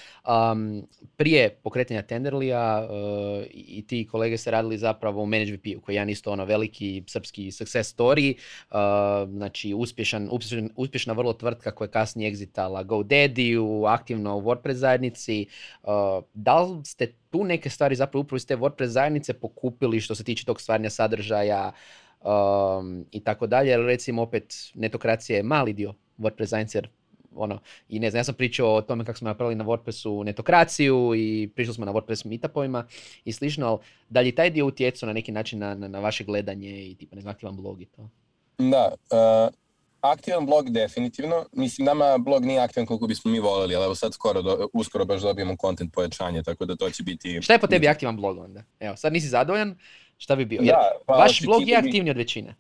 [0.52, 0.82] Um,
[1.16, 6.10] prije pokretanja Tenderlija uh, i ti kolege ste radili zapravo u ManageVP-u koji je jedan
[6.10, 8.34] isto ono veliki srpski success story.
[8.70, 14.72] Uh, znači uspješan, uspješan, uspješna vrlo tvrtka koja je kasnije exitala GoDaddy-u, aktivno u WordPress
[14.72, 15.46] zajednici.
[15.82, 15.90] Uh,
[16.34, 20.24] da li ste tu neke stvari zapravo upravo iz te WordPress zajednice pokupili što se
[20.24, 21.72] tiče tog stvaranja sadržaja,
[22.24, 26.88] um, i tako dalje, jer recimo opet netokracija je mali dio WordPress jer
[27.34, 27.58] ono,
[27.88, 31.50] i ne znam, ja sam pričao o tome kako smo napravili na WordPressu netokraciju i
[31.54, 32.86] pričali smo na WordPress meetupovima
[33.24, 36.24] i slično, ali da li taj dio utjecao na neki način na, na, na vaše
[36.24, 38.08] gledanje i tipa, ne znam, aktivan blog i to?
[38.58, 39.54] Da, uh,
[40.00, 41.46] aktivan blog definitivno.
[41.52, 45.04] Mislim, nama blog nije aktivan koliko bismo mi voleli, ali evo sad skoro, do, uskoro
[45.04, 47.42] baš dobijemo content pojačanje, tako da to će biti...
[47.42, 48.62] Šta je po tebi aktivan blog onda?
[48.80, 49.78] Evo, sad nisi zadovoljan,
[50.16, 50.60] šta bi bio?
[50.62, 52.54] Jer Da, pa vaš blog je aktivniji od većine.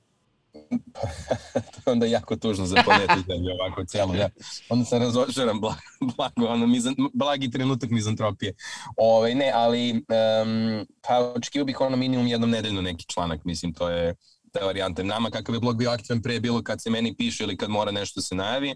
[1.54, 4.28] to je onda jako tužno za planetu zemlju ovako cijelo, ja.
[4.68, 5.80] Onda sam razočaran blago,
[6.16, 8.54] blago ono, mizan, blagi trenutak mizantropije.
[8.96, 13.88] Ove, ne, ali um, pa očekivao bih ono minimum jednom nedeljno neki članak, mislim, to
[13.88, 14.14] je
[14.52, 15.02] ta varijanta.
[15.02, 17.90] Nama kakav je blog bio aktivan pre bilo kad se meni piše ili kad mora
[17.90, 18.74] nešto se najavi,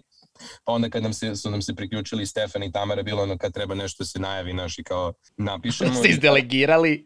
[0.63, 3.53] pa onda kad nam se, su nam se priključili Stefan i Tamara, bilo ono kad
[3.53, 5.93] treba nešto se najavi, naši kao napišemo.
[5.99, 7.05] Ste izdelegirali.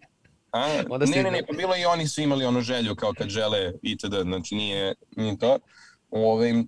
[0.52, 3.30] A, Onda ne, ne, ne, pa bilo i oni su imali ono želju kao kad
[3.30, 4.16] žele itd.
[4.22, 5.60] Znači nije, nije to.
[6.12, 6.64] Ove,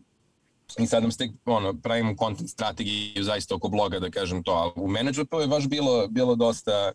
[0.80, 4.72] I sad nam ste, ono, pravimo content strategiju zaista oko bloga, da kažem to, ali
[4.76, 6.92] u managementu je baš bilo, bilo dosta,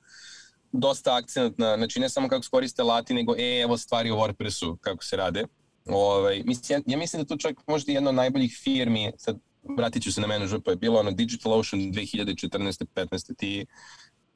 [0.72, 4.16] dosta akcent na, znači ne samo kako se koriste lati, nego e, evo stvari u
[4.16, 5.44] WordPressu, kako se rade.
[5.86, 9.38] Ovaj, mislim, ja, ja mislim da tu čak možda jedna od najboljih firmi, sad
[9.76, 12.84] vratit ću se na managementu, je bilo ono DigitalOcean 2014.
[12.94, 13.36] 15.
[13.36, 13.66] Ti,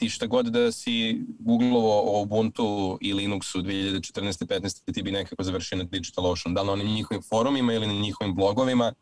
[0.03, 4.47] ti šta god da si googlovo o Ubuntu i Linuxu 2014.
[4.47, 4.95] 15.
[4.95, 8.35] ti bi nekako završio na DigitalOcean, da li na onim njihovim forumima ili na njihovim
[8.35, 8.93] blogovima.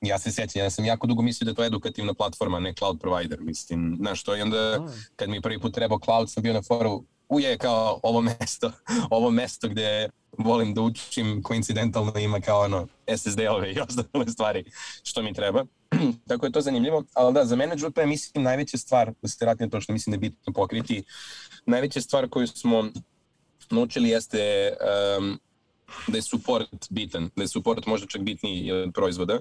[0.00, 3.00] Ja se sjećam, ja sam jako dugo mislio da je to edukativna platforma, ne cloud
[3.00, 6.62] provider, mislim, znaš to, i onda kad mi prvi put trebao cloud sam bio na
[6.62, 8.72] foru, uje kao ovo mesto,
[9.10, 14.64] ovo mesto gde volim da učim, koincidentalno ima kao ono SSD-ove i ostale stvari
[15.02, 15.64] što mi treba.
[16.28, 19.44] Tako je to zanimljivo, ali da, za mene Drupal je mislim najveća stvar, da se
[19.44, 21.02] vratim na to što mislim da je bitno pokriti,
[21.66, 22.84] najveća stvar koju smo
[23.70, 24.72] naučili jeste
[25.18, 25.40] um,
[26.08, 29.40] da je support bitan, da je support možda čak bitniji od proizvoda,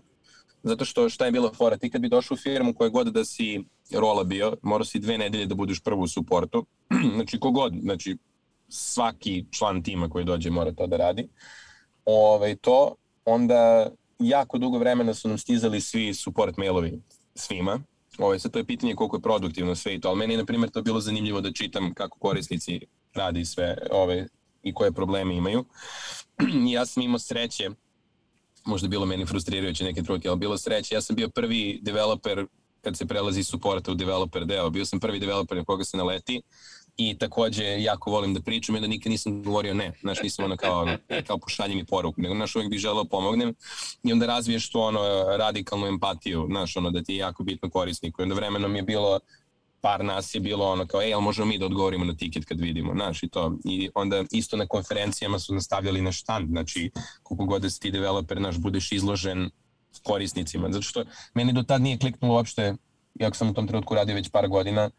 [0.63, 3.26] zato što šta je bila fora, ti kad bi došao u firmu koje god da
[3.26, 6.65] si rola bio, morao si dve nedelje da budeš prvo u supportu,
[7.15, 8.17] znači kogod, znači
[8.69, 11.28] svaki član tima koji dođe mora to da radi,
[12.06, 12.95] Ove, to,
[13.26, 17.02] onda jako dugo vremena su nam stizali svi support mailovi
[17.36, 17.80] svima,
[18.17, 20.45] Ove, sad to je pitanje koliko je produktivno sve i to, ali meni je, na
[20.45, 22.80] primjer, to bilo zanimljivo da čitam kako korisnici
[23.13, 24.28] radi sve ove,
[24.63, 25.65] i koje probleme imaju.
[26.76, 27.69] Ja sam imao sreće,
[28.69, 32.45] možda bilo meni frustrirajuće neke truke, ali bilo sreće, ja sam bio prvi developer
[32.82, 34.69] kad se prelazi supporta u developer deo.
[34.69, 36.41] Bio sam prvi developer na koga se naleti
[36.97, 40.58] i takođe jako volim da pričam i da nikad nisam govorio ne, znaš, nisam ono
[40.58, 40.88] kao,
[41.27, 43.55] kao pošalji mi poruku, nego znaš, uvijek bih želeo da pomognem
[44.03, 44.99] i onda razviješ tu ono
[45.38, 48.21] radikalnu empatiju, znaš, ono da ti je jako bitno korisniku.
[48.21, 49.19] I onda vremenom je bilo
[49.81, 52.59] par nas je bilo ono kao, ej, ali možemo mi da odgovorimo na tiket kad
[52.59, 53.57] vidimo, znaš, i to.
[53.65, 56.91] I onda isto na konferencijama su nastavljali na štand, znači,
[57.23, 59.49] koliko god da si ti developer, znaš, budeš izložen
[60.03, 62.75] korisnicima, zato što meni do tad nije kliknulo uopšte,
[63.19, 64.89] iako sam u tom trenutku radio već par godina,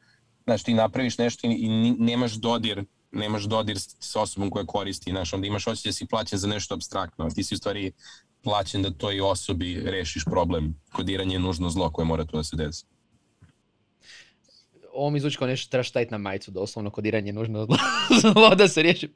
[0.44, 5.46] znaš, ti napraviš nešto i nemaš dodir nemaš dodir sa osobom koja koristi, znaš, onda
[5.46, 7.92] imaš osjećaj da si plaćen za nešto abstraktno, ti si u stvari
[8.42, 10.74] plaćen da toj osobi rešiš problem.
[10.92, 12.84] Kodiranje je nužno zlo koje mora tu da se desi
[14.92, 17.66] ovo mi zvuči kao nešto trebaš staviti na majicu, doslovno kodiranje nužno
[18.20, 19.08] zlo da se riješi.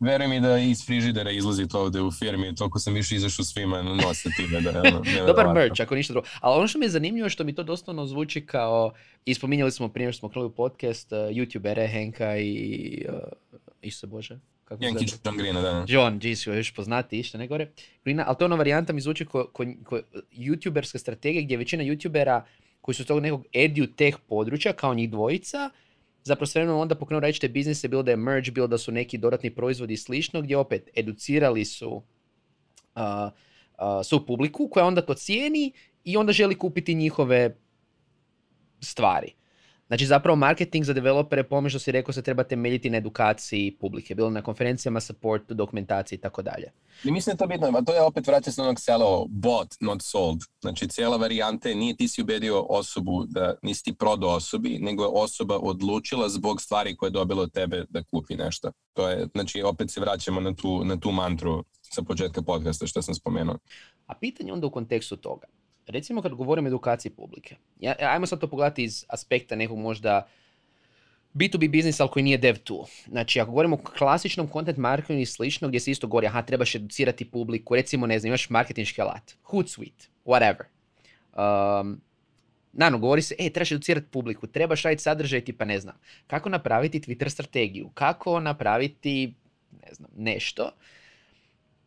[0.00, 3.82] Veruj mi da iz frižidera izlazi to ovde u firmi, toliko sam više izašao svima
[3.82, 4.60] na nos time.
[4.60, 6.26] Da, ono, Dobar merch, ako ništa drugo.
[6.40, 8.92] Ali ono što mi je zanimljivo što mi to doslovno zvuči kao,
[9.24, 13.14] ispominjali smo prije što smo krenuli podcast, uh, youtubere Henka i uh,
[13.82, 14.38] Isuse Bože.
[14.64, 15.84] Kako Henki John Green, da.
[15.88, 17.70] John, jeez, još poznati išta, ne gore.
[18.04, 20.00] Grina, ali to je ona varijanta mi zvuči kao ko, ko,
[20.32, 22.42] youtuberska strategija gdje većina youtubera
[22.82, 23.44] koji su tog nekog
[23.96, 25.70] teh područja, kao njih dvojica,
[26.24, 29.50] zapravo sve onda pokrenu različite biznise, bilo da je merge, bilo da su neki dodatni
[29.50, 32.02] proizvodi i slično, gdje opet educirali su uh,
[32.94, 35.72] uh, su publiku koja onda to cijeni
[36.04, 37.56] i onda želi kupiti njihove
[38.80, 39.32] stvari.
[39.92, 44.14] Znači zapravo marketing za developere, pome što si rekao, se treba temeljiti na edukaciji publike,
[44.14, 46.72] bilo na konferencijama, supportu, dokumentaciji i tako dalje.
[47.04, 49.76] I mislim da to bitno, a to je opet vraća se na onog selo bought,
[49.80, 50.38] not sold.
[50.60, 55.02] Znači cijela varijanta je, nije ti si ubedio osobu da nisi ti prodao osobi, nego
[55.02, 58.72] je osoba odlučila zbog stvari koje je dobila od tebe da kupi nešto.
[58.92, 63.02] To je, znači opet se vraćamo na tu, na tu mantru sa početka podcasta što
[63.02, 63.58] sam spomenuo.
[64.06, 65.46] A pitanje onda u kontekstu toga
[65.86, 70.28] recimo kad govorimo o edukaciji publike, ja, ajmo sad to pogledati iz aspekta nekog možda
[71.34, 72.84] B2B biznis, ali koji nije dev tool.
[73.08, 76.74] Znači, ako govorimo o klasičnom content marketingu i slično, gdje se isto govori, aha, trebaš
[76.74, 80.64] educirati publiku, recimo, ne znam, imaš marketinški alat, Hootsuite, whatever.
[81.80, 82.00] Um,
[82.74, 85.94] Naravno, govori se, e, trebaš educirati publiku, trebaš raditi sadržaj, tipa ne znam,
[86.26, 89.34] kako napraviti Twitter strategiju, kako napraviti,
[89.82, 90.70] ne znam, nešto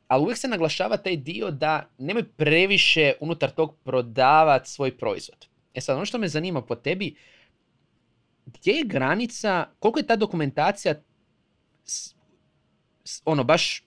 [0.07, 5.47] ali uvijek se naglašava taj dio da nemoj previše unutar tog prodavati svoj proizvod.
[5.73, 7.15] E sad, ono što me zanima po tebi,
[8.45, 10.95] gdje je granica, koliko je ta dokumentacija
[13.25, 13.83] ono baš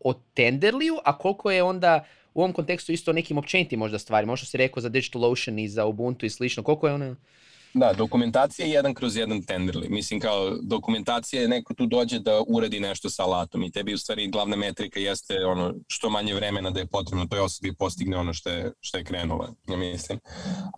[0.00, 4.46] o tenderliju, a koliko je onda u ovom kontekstu isto nekim općenitim možda stvari, možda
[4.46, 7.16] si rekao za DigitalOcean i za Ubuntu i slično, koliko je ona...
[7.74, 9.88] Da, dokumentacija je jedan kroz jedan tenderli.
[9.88, 13.98] Mislim kao dokumentacija je neko tu dođe da uradi nešto sa alatom i tebi u
[13.98, 18.32] stvari glavna metrika jeste ono što manje vremena da je potrebno toj osobi postigne ono
[18.34, 20.18] što je, što je krenula, ja mislim.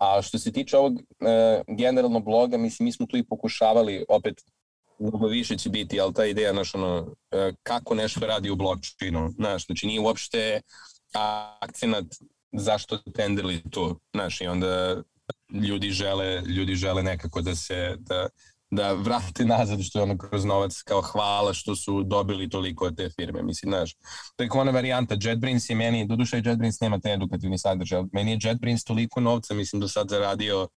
[0.01, 4.41] A što se tiče ovog e, generalno bloga, mislim mi smo tu i pokušavali opet
[4.99, 9.29] mnogo više će biti, ali ta ideja, znaš, ono, e, kako nešto radi u blockchainu,
[9.29, 10.61] znaš, znači nije uopšte
[11.59, 12.05] akcenat
[12.51, 15.01] zašto tenderli to, znaš, i onda
[15.53, 18.27] ljudi žele, ljudi žele nekako da se, da,
[18.71, 22.97] da vrate nazad što je ono kroz novac kao hvala što su dobili toliko od
[22.97, 23.43] te firme.
[23.43, 23.95] Mislim, znaš,
[24.39, 25.17] je ona varijanta.
[25.21, 29.79] JetBrains je meni, doduše JetBrains nema te edukativni sadržaj, meni je JetBrains toliko novca, mislim,
[29.79, 30.67] do sad zaradio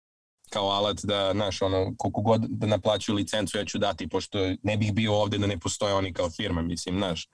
[0.49, 4.77] kao alat da, znaš, ono, koliko god da naplaćuju licencu ja ću dati, pošto ne
[4.77, 7.27] bih bio ovde da ne postoje oni kao firma, mislim, znaš,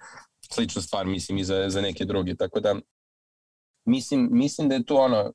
[0.52, 2.76] slična stvar, mislim, i za, za neke druge, tako da,
[3.86, 5.32] mislim, mislim da je to ono,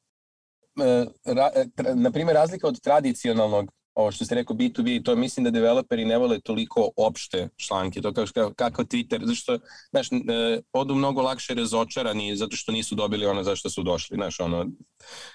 [1.24, 5.44] ra, e, tra, na primjer, razlika od tradicionalnog ovo što ste rekao B2B, to mislim
[5.44, 9.58] da developeri ne vole toliko opšte članke, to kao kako Twitter, zato što,
[9.90, 14.14] znaš, e, odu mnogo lakše razočarani zato što nisu dobili ono za što su došli,
[14.14, 14.66] znaš, ono,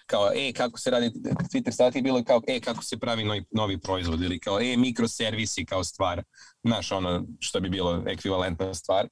[0.05, 1.11] kao, e, kako se radi,
[1.53, 5.65] Twitter stati bilo kao, e, kako se pravi novi, novi proizvod, ili kao, e, mikroservisi
[5.65, 6.23] kao stvar,
[6.63, 9.07] znaš, ono, što bi bilo ekvivalentna stvar.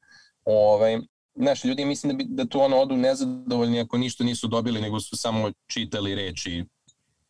[0.45, 0.99] Ovaj,
[1.35, 4.99] znaš, ljudi mislim da, bi, da tu ono odu nezadovoljni ako ništa nisu dobili, nego
[4.99, 6.65] su samo čitali reči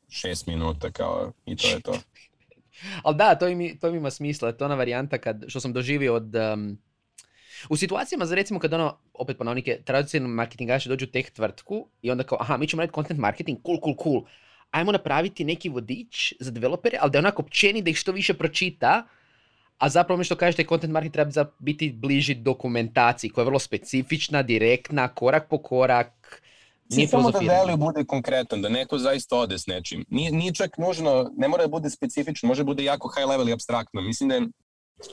[0.10, 1.94] šest minuta kao i to je to.
[3.04, 5.74] Ali da, to im, to im ima smisla, to je ona varijanta kad, što sam
[5.74, 6.36] doživio od...
[6.36, 6.78] Um,
[7.70, 12.12] u situacijama, za recimo kad ono, opet ponovnike, tradicionalni marketingaši dođu u teh tvrtku i
[12.12, 14.24] onda kao, aha, mi ćemo raditi content marketing, cool, cool, cool.
[14.72, 18.34] Ajmo napraviti neki vodič za developere, ali da je onako općeni da ih što više
[18.34, 19.08] pročita,
[19.82, 24.44] a zapravo mi što kažete, content marketing treba biti bliži dokumentaciji koja je vrlo specifična,
[24.44, 26.42] direktna, korak po korak,
[26.90, 30.06] nije samo da value bude konkretan, da neko zaista ode s nečim.
[30.10, 33.50] Nije, nije čak nužno, ne mora da bude specifično, može da bude jako high level
[33.50, 34.02] i abstraktno.
[34.02, 34.42] Mislim da je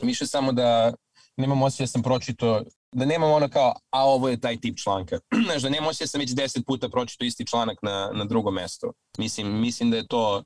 [0.03, 0.93] više samo da
[1.37, 5.19] nemam osjećaj da sam pročito da nemamo ono kao, a ovo je taj tip članka.
[5.47, 8.93] Znaš, da nema da sam već deset puta pročito isti članak na, na drugo mesto.
[9.19, 10.43] Mislim, mislim da je to,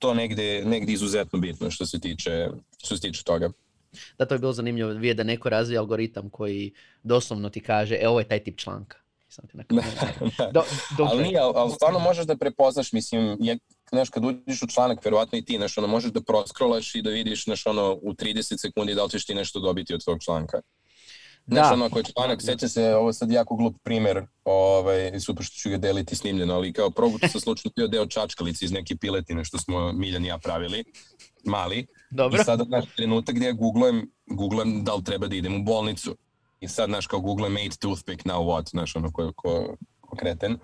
[0.00, 2.48] to negde, negde izuzetno bitno što se tiče,
[2.84, 3.50] što se tiče toga.
[4.18, 8.08] Da, to je bilo zanimljivo vidjeti da neko razvije algoritam koji doslovno ti kaže, e,
[8.08, 8.98] ovo je taj tip članka.
[9.28, 9.82] Sam ti da,
[10.38, 10.50] da.
[10.52, 10.62] Do,
[10.98, 13.58] do, ali nije, ali stvarno možeš da prepoznaš, mislim, je,
[13.90, 17.10] znaš, kad uđeš u članak, verovatno i ti, znaš, ono, možeš da proskrolaš i da
[17.10, 20.60] vidiš, znaš, ono, u 30 sekundi da li ćeš ti nešto dobiti od tog članka.
[21.46, 21.74] Znaš, da.
[21.74, 25.70] ono, ako je članak, seća se, ovo sad jako glup primer, ovaj, super što ću
[25.70, 29.58] ga deliti snimljeno, ali kao probuto sa slučajno bio deo čačkalice iz neke piletine što
[29.58, 30.84] smo Miljan i ja pravili,
[31.44, 31.86] mali.
[32.10, 32.40] Dobro.
[32.40, 36.16] I sada, znaš, trenutak gdje ja googlujem, googlujem da li treba da idem u bolnicu.
[36.60, 39.76] I sad, znaš, kao googlujem made toothpick now what, znaš, ono, ko, ko,
[40.16, 40.58] kreten.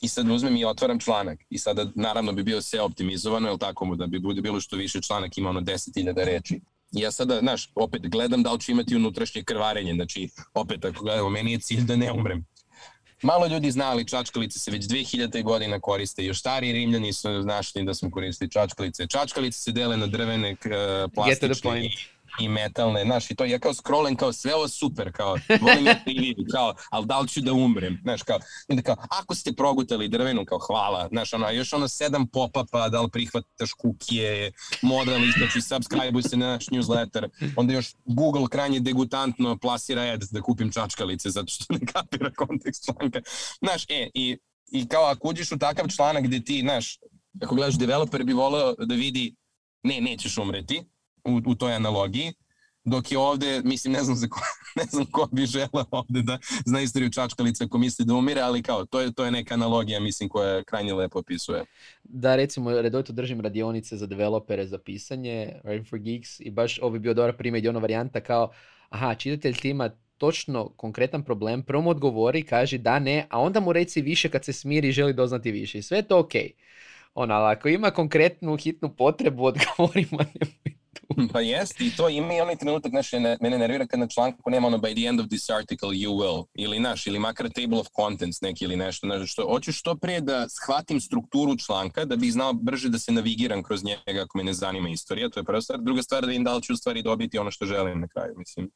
[0.00, 1.38] I sad uzmem i otvaram članak.
[1.50, 5.02] I sada, naravno, bi bio sve optimizovano, jel tako, da bi bude bilo što više
[5.02, 6.60] članak ima ono 10.000 reči
[6.92, 11.30] ja sada, znaš, opet gledam da li ću imati unutrašnje krvarenje, znači, opet ako gledamo,
[11.30, 12.46] meni je cilj da ne umrem.
[13.22, 15.42] Malo ljudi zna, ali čačkalice se već 2000.
[15.42, 16.24] godina koriste.
[16.24, 19.06] Još stari rimljani su našli da smo koristili čačkalice.
[19.06, 20.56] Čačkalice se dele na drvene,
[21.14, 21.90] plastične i
[22.40, 25.94] i metalne, znaš, i to ja kao scrollim, kao sve ovo super, kao, volim ja
[26.06, 28.38] i vidi, kao, ali da li ću da umrem, znaš, kao,
[28.68, 32.88] i da kao, ako ste progutali drvenu, kao, hvala, znaš, ono, još ono sedam pop-upa,
[32.88, 38.80] da li prihvataš kukije, model, znači, subscribe se na naš newsletter, onda još Google krajnje
[38.80, 43.20] degutantno plasira ad da kupim čačkalice, zato što ne kapira kontekst članka,
[43.58, 44.38] znaš, e, i,
[44.72, 46.98] i kao, ako uđeš u takav članak gde ti, znaš,
[47.42, 49.34] ako gledaš developer bi voleo da vidi
[49.82, 50.84] ne, nećeš umreti,
[51.24, 52.32] u, u toj analogiji,
[52.84, 54.40] dok je ovde, mislim, ne znam, za ko,
[54.80, 58.62] ne znam ko bi želeo ovde da zna istoriju čačkalice ko misli da umire, ali
[58.62, 61.64] kao, to je, to je neka analogija, mislim, koja krajnje lepo opisuje.
[62.04, 66.90] Da, recimo, redovito držim radionice za developere za pisanje, Writing for Geeks, i baš ovo
[66.90, 68.50] bi bio dobar primjer i ona varijanta kao,
[68.88, 73.60] aha, čitatelj ti ima točno konkretan problem, prvo mu odgovori, kaže da, ne, a onda
[73.60, 75.78] mu reci više kad se smiri i želi doznati više.
[75.78, 76.50] I sve je to okej.
[76.54, 76.70] Okay.
[77.14, 80.79] Ali ako ima konkretnu hitnu potrebu, odgovorimo, nemoj
[81.32, 84.66] Pa jest, i to ima i onaj trenutak, znaš, mene nervira kad na članku nema
[84.66, 87.86] ono by the end of this article you will, ili naš, ili makar table of
[87.96, 92.32] contents neki ili nešto, znaš, što, hoću što prije da shvatim strukturu članka, da bih
[92.32, 95.60] znao brže da se navigiram kroz njega ako me ne zanima istorija, to je prva
[95.60, 95.80] stvar.
[95.80, 98.34] Druga stvar da im da li ću u stvari dobiti ono što želim na kraju,
[98.36, 98.70] mislim.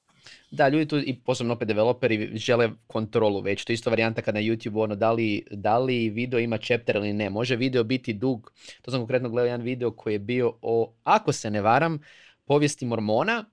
[0.50, 3.64] Da, ljudi tu i posebno opet developeri žele kontrolu već.
[3.64, 6.96] To je isto varijanta kad na YouTube ono da li, da li video ima chapter
[6.96, 7.30] ili ne.
[7.30, 8.52] Može video biti dug.
[8.82, 11.98] To sam konkretno gledao jedan video koji je bio o, ako se ne varam,
[12.44, 13.44] povijesti Mormona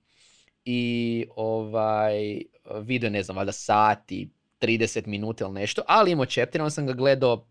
[0.64, 2.42] i ovaj
[2.82, 4.30] video ne znam, valjda sati,
[4.60, 7.46] 30 minuta ili nešto, ali imao chapter, on sam ga gledao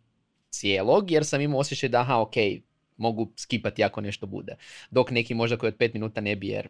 [0.50, 2.34] cijelog jer sam imao osjećaj da aha, ok,
[2.98, 4.56] mogu skipati ako nešto bude.
[4.92, 6.68] Dok neki možda koji od 5 minuta ne bi jer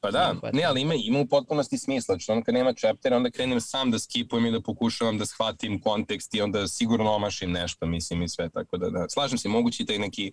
[0.00, 2.14] Pa da, ne, ali ima, ima u potpunosti smisla.
[2.14, 5.80] Znači, onda kad nema chaptera, onda krenem sam da skipujem i da pokušavam da shvatim
[5.80, 8.48] kontekst i onda sigurno omašim nešto, mislim, i sve.
[8.48, 9.08] Tako da, da.
[9.08, 10.32] Slažem se, mogući taj neki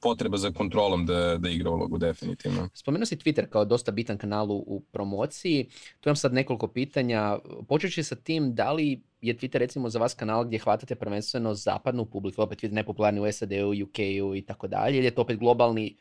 [0.00, 2.68] potreba za kontrolom da, da igra ulogu, definitivno.
[2.74, 5.68] Spomenuo si Twitter kao dosta bitan kanal u promociji.
[6.00, 7.38] Tu imam sad nekoliko pitanja.
[7.68, 12.04] Počeći sa tim, da li je Twitter recimo za vas kanal gdje hvatate prvenstveno zapadnu
[12.04, 15.96] publiku, opet nepopularni u SAD-u, UK-u i tako dalje, ili je to opet globalni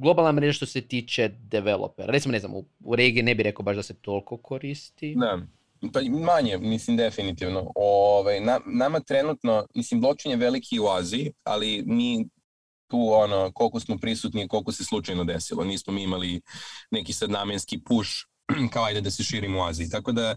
[0.00, 2.12] globalna mreža što se tiče developera.
[2.12, 5.14] Recimo, ne znam, u, u regiji ne bi rekao baš da se toliko koristi.
[5.16, 5.38] Da,
[5.92, 7.60] pa manje, mislim definitivno.
[7.60, 12.28] Ove, ovaj, na, nama trenutno, mislim, blockchain je veliki u Aziji, ali mi
[12.90, 15.64] tu ono, koliko smo prisutni, koliko se slučajno desilo.
[15.64, 16.40] Nismo mi imali
[16.90, 18.10] neki sad namenski push
[18.72, 19.90] kao ajde da se širimo u Aziji.
[19.90, 20.36] Tako da e,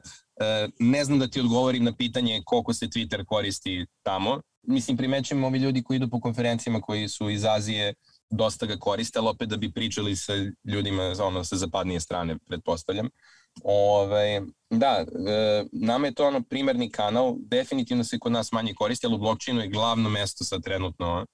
[0.79, 4.41] ne znam da ti odgovorim na pitanje koliko se Twitter koristi tamo.
[4.67, 7.93] Mislim, primećujem ovi ljudi koji idu po konferencijama koji su iz Azije,
[8.29, 10.33] dosta ga koriste, ali opet da bi pričali sa
[10.63, 13.09] ljudima ono, sa zapadnije strane, pretpostavljam.
[13.63, 19.05] Ove, da, e, nama je to ono primarni kanal, definitivno se kod nas manje koristi,
[19.05, 21.25] ali u blockchainu je glavno mesto sad trenutno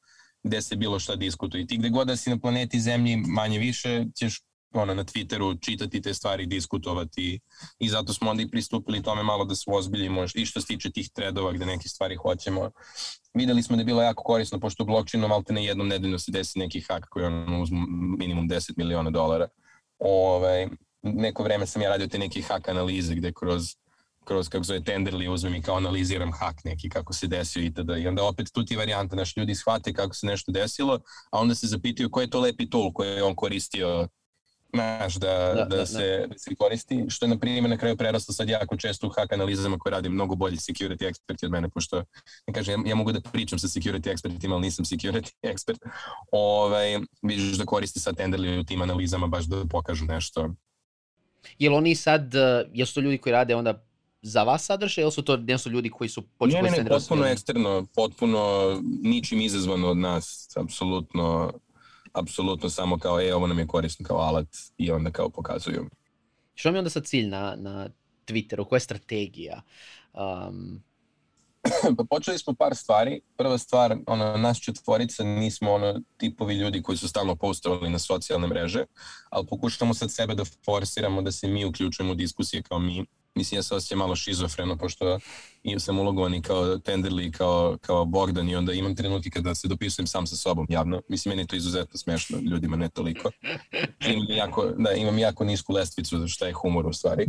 [0.43, 1.67] gde se bilo šta diskutuje.
[1.67, 4.41] Ti gde god da si na planeti Zemlji, manje više ćeš
[4.73, 7.39] ono, na Twitteru čitati te stvari, diskutovati
[7.79, 10.91] i zato smo onda i pristupili tome malo da se ozbiljimo i što se tiče
[10.91, 12.71] tih tredova gde neke stvari hoćemo.
[13.33, 16.31] Videli smo da je bilo jako korisno, pošto u blockchainu malte ne jednom nedeljno se
[16.31, 17.85] desi neki hak koji on uzmu
[18.17, 19.47] minimum 10 miliona dolara.
[19.99, 20.67] Ove, ovaj,
[21.01, 23.75] neko vreme sam ja radio te neke hak analize gde kroz
[24.23, 27.97] kroz kako zove Tenderly uzmem i kao analiziram hak neki kako se desio i tada
[27.97, 30.99] i onda opet tu ti varijanta, naš ljudi shvate kako se nešto desilo,
[31.31, 34.07] a onda se zapitaju koji je to lepi tool koji je on koristio
[34.73, 36.37] znaš, da, da, da, da, se, da.
[36.37, 39.77] se koristi, što je na primjer na kraju preraslo sad jako često u hack analizama
[39.77, 42.03] koje radi mnogo bolji security eksperti od mene, pošto
[42.47, 45.79] ne kažem, ja, ja mogu da pričam sa security ekspertima, ali nisam security ekspert,
[46.31, 50.49] ovaj, vidiš da koristi sad Tenderly u tim analizama baš da pokažu nešto.
[51.59, 53.85] Jel oni sad, uh, jesu to ljudi koji rade onda
[54.21, 56.89] za vas sadržaj ili su to ne su ljudi koji su počeli Ne, ne, ne,
[56.89, 58.41] potpuno eksterno, potpuno
[59.03, 61.53] ničim izazvano od nas, apsolutno
[62.13, 64.47] apsolutno samo kao, e, ovo nam je korisno kao alat
[64.77, 65.89] i onda kao pokazuju.
[66.55, 67.89] Što mi onda sad cilj na, na
[68.27, 68.67] Twitteru?
[68.67, 69.61] Koja je strategija?
[70.13, 70.83] Um...
[71.97, 73.21] pa počeli smo par stvari.
[73.37, 78.47] Prva stvar, ono, nas četvorica nismo ono tipovi ljudi koji su stalno postovali na socijalne
[78.47, 78.85] mreže,
[79.29, 83.05] ali pokušamo sad sebe da forsiramo da se mi uključujemo u diskusije kao mi
[83.35, 85.19] mislim ja se osjećam malo šizofreno, pošto
[85.63, 89.67] i sam ulogovan i kao Tenderly, kao, kao Bogdan i onda imam trenutke kada se
[89.67, 91.01] dopisujem sam sa sobom javno.
[91.07, 93.31] Mislim, meni je to izuzetno smešno, ljudima ne toliko.
[94.09, 97.25] Imam jako, da, imam jako nisku lestvicu za šta je humor u stvari.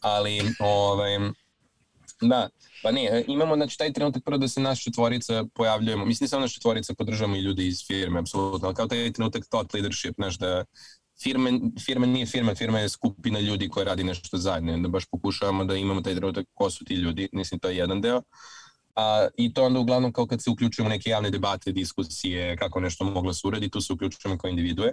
[0.00, 1.18] Ali, ovaj,
[2.20, 2.48] da,
[2.82, 6.54] pa ne, imamo znači, taj trenutak prvo da se naša četvorica pojavljujemo, mislim samo naša
[6.54, 10.64] četvorica podržavamo i ljudi iz firme, apsolutno, ali kao taj trenutak thought leadership, znaš, da
[11.22, 14.78] firme, firma nije firma, firma je skupina ljudi koja radi nešto zajedno.
[14.78, 18.00] Da baš pokušavamo da imamo taj trenutak ko su ti ljudi, mislim to je jedan
[18.00, 18.22] deo.
[18.96, 23.04] A, I to onda uglavnom kao kad se uključujemo neke javne debate, diskusije, kako nešto
[23.04, 24.92] moglo se uradi, tu se uključujemo kao individue.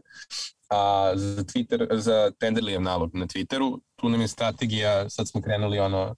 [0.70, 5.80] A za Twitter, za Tenderlijev nalog na Twitteru, tu nam je strategija, sad smo krenuli
[5.80, 6.16] ono,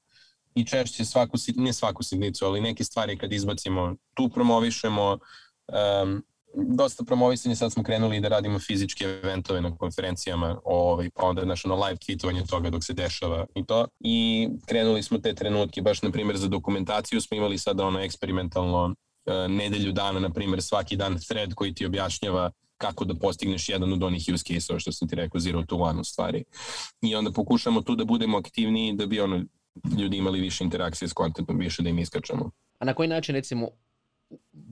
[0.55, 5.17] i češće svaku, ne svaku sitnicu, ali neke stvari kad izbacimo, tu promovišemo,
[6.03, 6.23] um,
[6.53, 11.65] dosta promovisanje, sad smo krenuli da radimo fizičke eventove na konferencijama, ovaj, pa onda naš
[11.65, 13.87] ono live tweetovanje toga dok se dešava i to.
[13.99, 18.85] I krenuli smo te trenutke, baš na primjer za dokumentaciju smo imali sada ono eksperimentalno
[18.85, 18.93] uh,
[19.49, 24.03] nedelju dana, na primjer svaki dan thread koji ti objašnjava kako da postigneš jedan od
[24.03, 26.43] onih use case-ova što sam ti rekao, zero to one u stvari.
[27.01, 29.43] I onda pokušamo tu da budemo aktivniji da bi ono,
[29.99, 32.51] ljudi imali više interakcije s kontentom, više da im iskačemo.
[32.79, 33.69] A na koji način recimo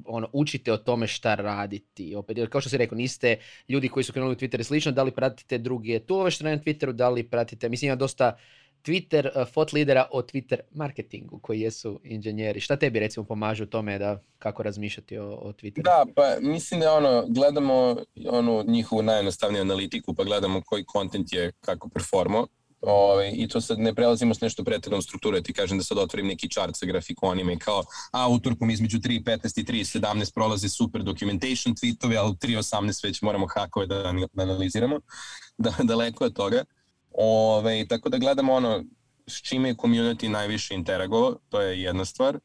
[0.07, 2.15] ono, učite o tome šta raditi.
[2.15, 3.39] Opet, jer kao što si rekao, niste
[3.69, 6.91] ljudi koji su krenuli u Twitter slično, da li pratite druge toolove što na Twitteru,
[6.91, 8.37] da li pratite, mislim ima dosta
[8.83, 12.59] Twitter uh, thought lidera o Twitter marketingu koji jesu inženjeri.
[12.59, 15.83] Šta tebi recimo pomažu u tome da kako razmišljati o, o Twitteru?
[15.83, 17.97] Da, pa mislim da ono, gledamo
[18.29, 22.47] ono njihovu najjednostavniju analitiku, pa gledamo koji kontent je kako performo
[22.81, 26.27] Ove, I to sad ne prelazimo s nešto pretrednom strukture, ti kažem da sad otvorim
[26.27, 31.75] neki chart sa grafikonima i kao, a utorkom između 3.15 i 3.17 prolazi super documentation
[31.75, 34.99] tweetovi, ali 3.18 već moramo hakove da, da analiziramo,
[35.57, 36.63] da, daleko od toga.
[37.11, 38.83] Ove, tako da gledamo ono
[39.27, 42.39] s čime je community najviše interagovao, to je jedna stvar.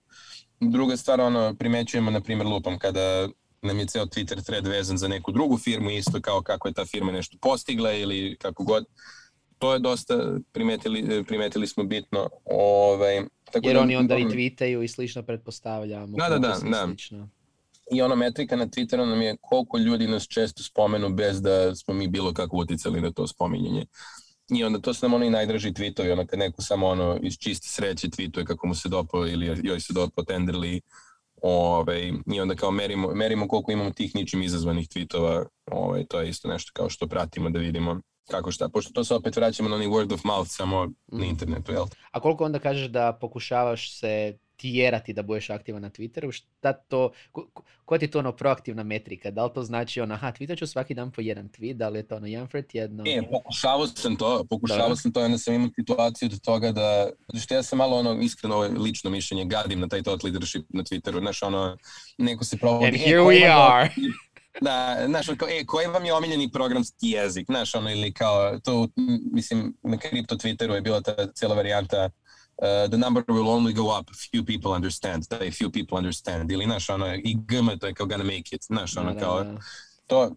[0.61, 3.29] Druga stvar, ono, primećujemo, na primjer, lupom, kada
[3.63, 6.85] nam je ceo Twitter thread vezan za neku drugu firmu, isto kao kako je ta
[6.85, 8.85] firma nešto postigla ili kako god
[9.63, 10.15] to je dosta
[10.53, 12.29] primetili, primetili smo bitno.
[12.45, 16.17] Ovaj, tako Jer da, oni onda i tweetaju i slično pretpostavljamo.
[16.17, 16.49] Da, da, da.
[16.71, 16.87] da.
[16.87, 17.29] Slično.
[17.93, 21.95] I ona metrika na Twitteru nam je koliko ljudi nas često spomenu bez da smo
[21.95, 23.87] mi bilo kako uticali na to spominjanje.
[24.51, 27.69] I onda to su nam oni najdraži tweetovi, ono kad neko samo ono iz čiste
[27.69, 30.81] sreće tweetuje kako mu se dopao ili joj se dopao Tenderly,
[31.43, 36.29] ovaj, i onda kao merimo, merimo koliko imamo tih ničim izazvanih tweetova, ovaj, to je
[36.29, 38.01] isto nešto kao što pratimo da vidimo
[38.33, 40.95] kako šta, pošto to se opet vraćamo na onaj word of mouth samo mm.
[41.07, 41.29] na mhm.
[41.31, 41.85] internetu, jel?
[42.11, 47.11] A koliko onda kažeš da pokušavaš se tjerati da budeš aktivan na Twitteru, šta to,
[47.33, 47.47] ko,
[47.85, 49.31] koja ti je to ono proaktivna metrika?
[49.31, 51.99] Da li to znači ono, aha, tweetat ću svaki dan po jedan tweet, da li
[51.99, 53.05] je to ono jedan thread jedno?
[53.07, 54.97] E, pokušavao sam to, pokušavao da.
[54.97, 57.11] sam to, onda sam imao situaciju do toga da,
[57.43, 60.83] što ja sam malo ono, iskreno ovo lično mišljenje, gadim na taj thought leadership na
[60.83, 61.77] Twitteru, znaš ono,
[62.19, 62.87] neko se provodi.
[62.87, 63.91] And here we are.
[64.32, 64.32] Da,
[65.07, 68.89] znaš, kao, e, koji vam je omiljeni programski jezik, znaš, ono, ili kao, to,
[69.33, 72.11] mislim, na kripto Twitteru je bila ta cijela varijanta
[72.57, 76.51] uh, the number will only go up, few people understand, da je few people understand,
[76.51, 79.45] ili, znaš, ono, i GM to je kao gonna make it, znaš, ono, da, kao,
[79.45, 79.59] da, da.
[80.07, 80.31] to,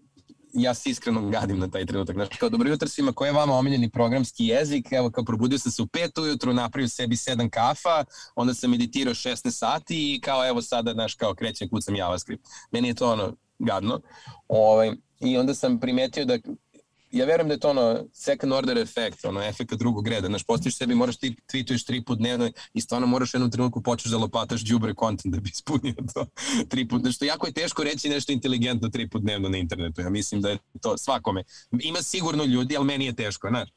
[0.54, 2.16] ja se iskreno gadim na taj trenutak.
[2.16, 4.88] Znači, kao dobro jutro svima, koji je vama omiljeni programski jezik?
[4.92, 8.04] Evo, kao probudio sam se u pet ujutru, napravio sebi sedam kafa,
[8.36, 12.44] onda sam meditirao 16 sati i kao evo sada, znaš, kao krećem, kucam JavaScript.
[12.72, 14.02] Meni je to ono, gadno.
[14.48, 16.38] Ovaj, I onda sam primetio da
[17.18, 20.28] ja verujem da je to ono second order efekt, ono efekt drugog reda.
[20.28, 23.82] Znaš, postojiš sebi, moraš ti tweetuješ tri put dnevno i stvarno moraš u jednom trenutku
[23.82, 26.26] počeš da lopataš džubre content da bi ispunio to
[26.70, 27.02] tri put.
[27.02, 30.02] Znači, jako je teško reći nešto inteligentno tri put dnevno na internetu.
[30.02, 31.44] Ja mislim da je to svakome.
[31.80, 33.70] Ima sigurno ljudi, ali meni je teško, znaš.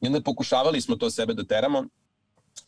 [0.00, 1.84] I onda pokušavali smo to sebe da teramo.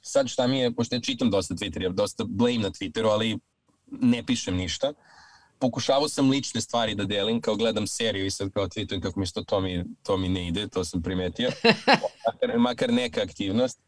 [0.03, 3.39] Sad šta mi je, pošto ja čitam dosta Twitter, dosta blame na Twitteru, ali
[3.87, 4.89] ne pišem ništa.
[4.89, 5.08] Uh,
[5.59, 9.27] pokušavao sam lične stvari da delim, kao gledam seriju i sad kao tweetujem kako mi
[9.27, 11.51] što to mi, to mi ne ide, to sam primetio.
[12.27, 13.81] makar, makar neka aktivnost.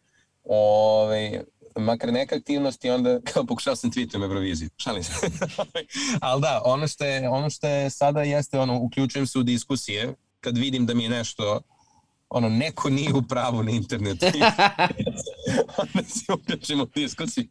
[0.45, 1.41] Ove, ovaj,
[1.77, 4.69] makar neka aktivnost i onda kao pokušao sam tweetujem Euroviziju.
[4.77, 5.13] Šalim se.
[6.21, 10.15] Ali da, ono što, je, ono što je sada jeste, ono, uključujem se u diskusije
[10.41, 11.61] kad vidim da mi je nešto
[12.31, 14.27] ono, neko nije u pravu na internetu.
[15.79, 17.49] onda se uključimo u diskusiju.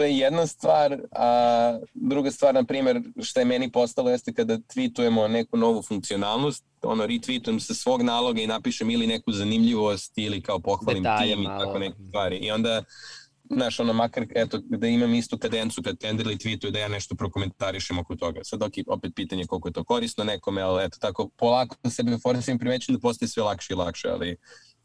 [0.00, 4.58] To je jedna stvar, a druga stvar, na primjer, što je meni postalo jeste kada
[4.58, 10.42] tweetujemo neku novu funkcionalnost, ono, retweetujem sa svog naloga i napišem ili neku zanimljivost ili
[10.42, 11.62] kao pohvalim Detalje tim malo.
[11.62, 12.36] i tako neke stvari.
[12.36, 12.82] I onda
[13.50, 17.98] znaš, ono, makar, eto, da imam istu kadencu kad Tenderly tweetuje da ja nešto prokomentarišem
[17.98, 18.40] oko toga.
[18.44, 22.58] Sad, ok, opet pitanje koliko je to korisno nekome, ali eto, tako, polako sebe forsim
[22.58, 24.36] primećujem da postaje sve lakše i lakše, ali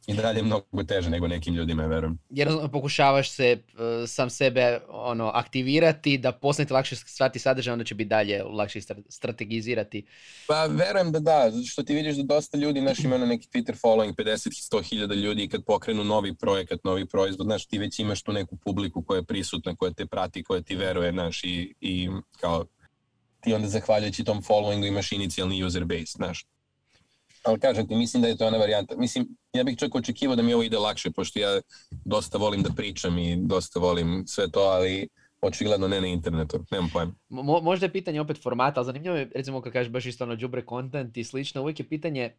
[0.08, 2.18] i dalje mnogo teže nego nekim ljudima, verujem.
[2.30, 7.96] Jer pokušavaš se uh, sam sebe ono aktivirati da postanete lakše stvarti sadržaj, onda će
[7.96, 8.80] biti dalje lakše
[9.10, 10.06] strategizirati.
[10.48, 13.82] Pa verujem da da, što ti vidiš da dosta ljudi, naš ima na neki Twitter
[13.82, 18.00] following, 50 100 hiljada ljudi i kad pokrenu novi projekat, novi proizvod, znaš, ti već
[18.00, 21.74] imaš tu neku publiku koja je prisutna, koja te prati, koja ti veruje, znaš, i,
[21.82, 22.66] i kao
[23.42, 26.46] ti onda zahvaljujući tom followingu imaš inicijalni user base, znaš
[27.46, 28.96] ali kažem ti, mislim da je to ona varijanta.
[28.98, 31.62] Mislim, ja bih čak očekivao da mi ovo ide lakše, pošto ja
[32.06, 35.08] dosta volim da pričam i dosta volim sve to, ali
[35.42, 37.14] očigledno ne na internetu, nemam pojma.
[37.30, 40.36] Mo, možda je pitanje opet formata, ali zanimljivo je, recimo kad kažeš baš isto ono
[40.36, 42.34] džubre content i slično, uvijek je pitanje,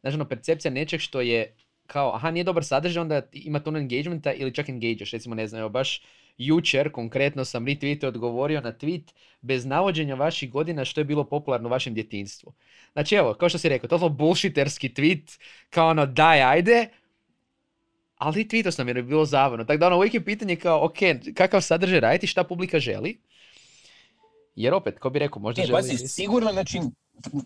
[0.00, 1.56] znači ono, percepcija nečeg što je
[1.86, 5.60] kao, aha, nije dobar sadržaj, onda ima tono engagementa ili čak engageaš, recimo ne znam,
[5.60, 6.02] evo baš
[6.38, 11.68] jučer konkretno sam retweete odgovorio na tweet bez navođenja vaših godina što je bilo popularno
[11.68, 12.52] u vašem djetinstvu.
[12.92, 16.88] Znači evo, kao što si rekao, totalno bullshitterski tweet, kao ono daj ajde,
[18.16, 19.64] ali tweetao sam jer je bilo zavano.
[19.64, 20.98] Tako da ono uvijek je pitanje kao, ok,
[21.34, 23.18] kakav sadržaj raditi, šta publika želi,
[24.56, 25.76] jer opet, ko bi rekao, možda e, želi...
[25.76, 26.80] Pazi, sigurno, znači,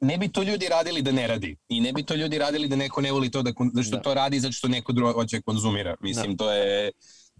[0.00, 1.56] ne bi to ljudi radili da ne radi.
[1.68, 4.02] I ne bi to ljudi radili da neko ne voli to, da, da što da.
[4.02, 5.96] to radi zato što neko drugo hoće konzumira.
[6.00, 6.44] Mislim, da.
[6.44, 6.90] to je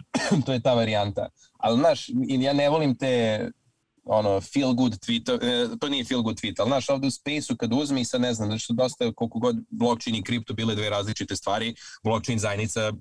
[0.47, 1.28] to je ta varijanta.
[1.59, 3.51] Ali, znaš, ja ne volim te
[4.05, 7.57] ono, feel good tweet, e, to nije feel good tweet, ali znaš, ovde u Space-u
[7.57, 11.36] kad uzmi, sad ne znam, znači dosta koliko god blockchain i kripto bile dve različite
[11.36, 11.74] stvari,
[12.05, 12.92] blockchain zajednica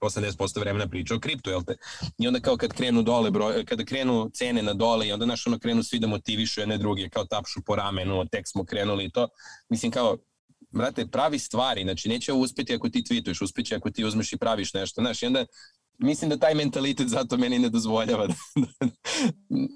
[0.00, 1.76] 80% vremena priča o kriptu, jel te?
[2.18, 5.46] I onda kao kad krenu dole, broj, kada krenu cene na dole i onda naš
[5.46, 9.10] ono krenu svi da motivišu jedne druge, kao tapšu po ramenu, tek smo krenuli i
[9.10, 9.28] to.
[9.68, 10.16] Mislim kao,
[10.70, 14.74] brate, pravi stvari, znači neće uspeti ako ti tweetuješ, uspeće ako ti uzmeš i praviš
[14.74, 15.44] nešto, znaš, i onda
[15.98, 18.34] mislim da taj mentalitet zato meni ne dozvoljava da,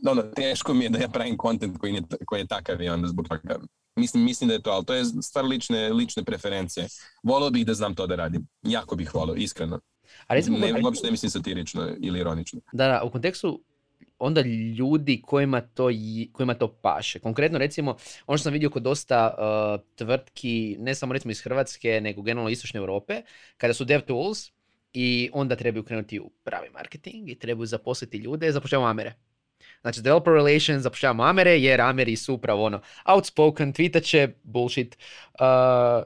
[0.02, 2.88] da ono, teško mi je da ja pravim kontent koji, ne, koji je takav i
[2.88, 3.58] onda zbog toga
[3.96, 6.86] mislim, mislim da je to, ali to je stvar lične, lične preferencije.
[7.22, 8.46] Volao bih da znam to da radim.
[8.62, 9.80] Jako bih volao, iskreno.
[10.26, 10.84] A recimo, ne, ali...
[10.84, 12.60] uopšte ne mislim satirično ili ironično.
[12.72, 13.60] Da, da, u kontekstu
[14.18, 14.40] onda
[14.78, 15.88] ljudi kojima to,
[16.32, 17.18] kojima to paše.
[17.18, 17.96] Konkretno recimo,
[18.26, 22.50] ono što sam vidio kod dosta uh, tvrtki, ne samo recimo iz Hrvatske, nego generalno
[22.50, 23.22] istočne Europe,
[23.56, 24.50] kada su dev tools,
[24.93, 29.14] i onda trebaju krenuti u pravi marketing i trebaju zaposliti ljude, zapošljavamo Amere.
[29.80, 34.97] Znači, developer relations, zapošljavamo Amere, jer Ameri su upravo ono, outspoken, tweetaće, bullshit.
[35.32, 35.38] Uh,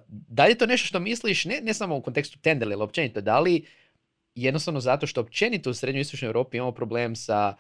[0.09, 3.21] da li je to nešto što misliš, ne, ne samo u kontekstu Tenderly, ali općenito,
[3.21, 3.67] da li
[4.35, 7.57] jednostavno zato što općenito u srednjoj istočnoj Europi imamo problem sa,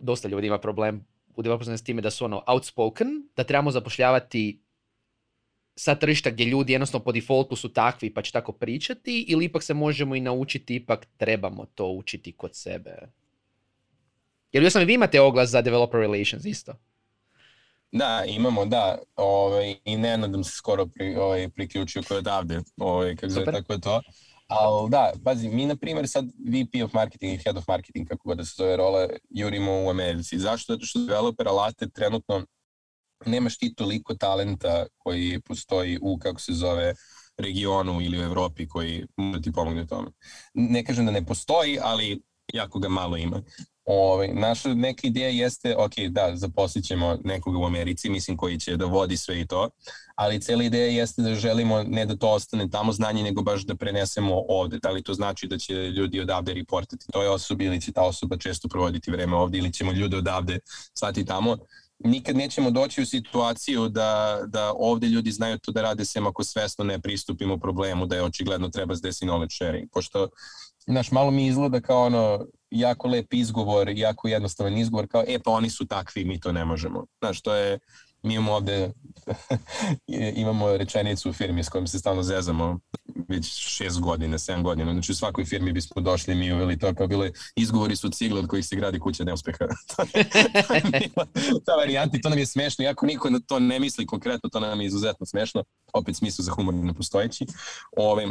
[0.00, 4.63] dosta ljudi ima problem u developerstvu s time da su ono outspoken, da trebamo zapošljavati
[5.76, 9.62] sa tržišta gdje ljudi jednostavno po defaultu su takvi pa će tako pričati ili ipak
[9.62, 12.96] se možemo i naučiti, ipak trebamo to učiti kod sebe?
[14.52, 16.74] Jer sam vi imate oglas za developer relations isto?
[17.92, 18.98] Da, imamo, da.
[19.16, 22.60] Ovaj, I ne nadam se skoro pri, ovaj, priključio koji odavde.
[22.76, 24.00] Ovaj, kako je, tako je to.
[24.46, 28.28] Ali da, pazi, mi na primjer sad VP of marketing i head of marketing, kako
[28.28, 30.38] god da se zove rola, jurimo u Americi.
[30.38, 30.72] Zašto?
[30.72, 32.46] Zato što developer alate trenutno
[33.26, 36.94] nemaš ti toliko talenta koji postoji u, kako se zove,
[37.38, 40.10] regionu ili u Evropi koji može ti pomogne tome.
[40.54, 42.22] Ne kažem da ne postoji, ali
[42.52, 43.42] jako ga malo ima.
[43.84, 48.76] Ovaj, naša neka ideja jeste, ok, da, zaposlit ćemo nekoga u Americi, mislim koji će
[48.76, 49.70] da vodi sve i to,
[50.14, 53.74] ali cela ideja jeste da želimo ne da to ostane tamo znanje, nego baš da
[53.74, 54.78] prenesemo ovde.
[54.82, 58.36] Da li to znači da će ljudi odavde reportati toj osobi ili će ta osoba
[58.36, 60.58] često provoditi vreme ovde ili ćemo ljude odavde
[60.94, 61.56] slati tamo
[61.98, 66.44] nikad nećemo doći u situaciju da, da ovde ljudi znaju to da rade sem ako
[66.44, 70.28] svesno ne pristupimo problemu da je očigledno treba zdesi knowledge sharing, pošto
[70.86, 75.50] Znaš, malo mi izgleda kao ono, jako lep izgovor, jako jednostavan izgovor, kao, e, pa
[75.50, 77.06] oni su takvi, mi to ne možemo.
[77.18, 77.78] Znaš, to je,
[78.24, 78.92] mi imamo ovde,
[80.42, 82.80] imamo rečenicu u firmi s kojom se stalno zezamo
[83.28, 84.92] već šest godina, sedam godina.
[84.92, 88.46] Znači u svakoj firmi bismo došli mi uveli to kao bile izgovori su cigle od
[88.46, 89.64] kojih se gradi kuća neuspeha.
[91.66, 94.80] ta varijanta to nam je smešno, iako niko na to ne misli konkretno, to nam
[94.80, 95.64] je izuzetno smešno.
[95.92, 97.46] Opet smislu za humor ne postojeći.
[97.96, 98.26] Ove,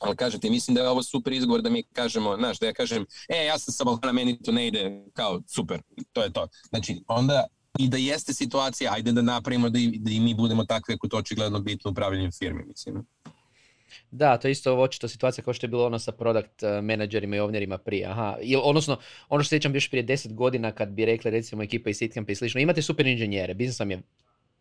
[0.00, 3.06] ali kažete, mislim da je ovo super izgovor da mi kažemo, znaš, da ja kažem,
[3.28, 6.48] e, ja sam sa Balkana, meni to ne ide, kao, super, to je to.
[6.68, 7.46] Znači, onda
[7.78, 11.08] i da jeste situacija, ajde da napravimo da i, da i mi budemo takvi ako
[11.08, 13.06] to očigledno bitno upravljanjem firme, mislim.
[14.10, 17.36] Da, to je isto očito situacija kao što je bilo ono sa product eh, menadžerima
[17.36, 18.06] i ovnerima prije.
[18.06, 18.36] Aha.
[18.42, 18.98] I, odnosno,
[19.28, 22.34] ono što sjećam još prije deset godina kad bi rekli recimo ekipa iz Sitkampa i
[22.34, 24.02] slično, imate super inženjere, biznis vam je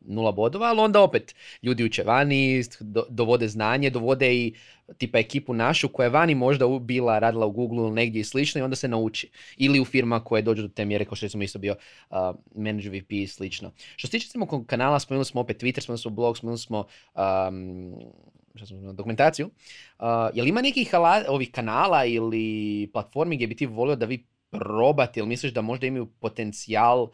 [0.05, 2.63] nula bodova, ali onda opet ljudi uče vani,
[3.09, 4.53] dovode znanje, dovode i
[4.97, 8.59] tipa ekipu našu koja je vani možda bila, radila u Google ili negdje i slično
[8.59, 9.29] i onda se nauči.
[9.57, 11.75] Ili u firma koje dođu do te mjere kao što smo isto bio
[12.09, 12.17] uh,
[12.55, 13.71] manager VP i slično.
[13.95, 16.85] Što se tiče samo kanala, spomenuli smo opet Twitter, spomenuli smo blog, spomenuli smo
[17.15, 17.95] um,
[18.65, 19.49] smo, dokumentaciju.
[19.99, 20.91] Uh, je li ima nekih
[21.27, 25.87] ovih kanala ili platformi gdje bi ti volio da vi probate ili misliš da možda
[25.87, 27.07] imaju potencijal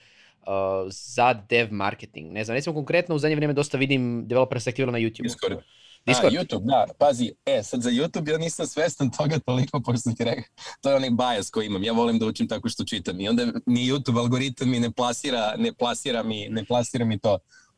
[0.89, 2.31] za dev marketing.
[2.31, 5.23] Ne znam, recimo konkretno u zadnje vrijeme dosta vidim developera se aktivirao na YouTube.
[5.23, 5.59] Discord.
[6.05, 6.35] Discord.
[6.35, 10.23] A, YouTube, da, pazi, e, sad za YouTube ja nisam svestan toga toliko, pošto ti
[10.23, 10.43] rekao,
[10.81, 13.45] to je onaj bias koji imam, ja volim da učim tako što čitam i onda
[13.65, 17.37] ni YouTube algoritam mi ne plasira, ne plasira mi, ne plasira mi to.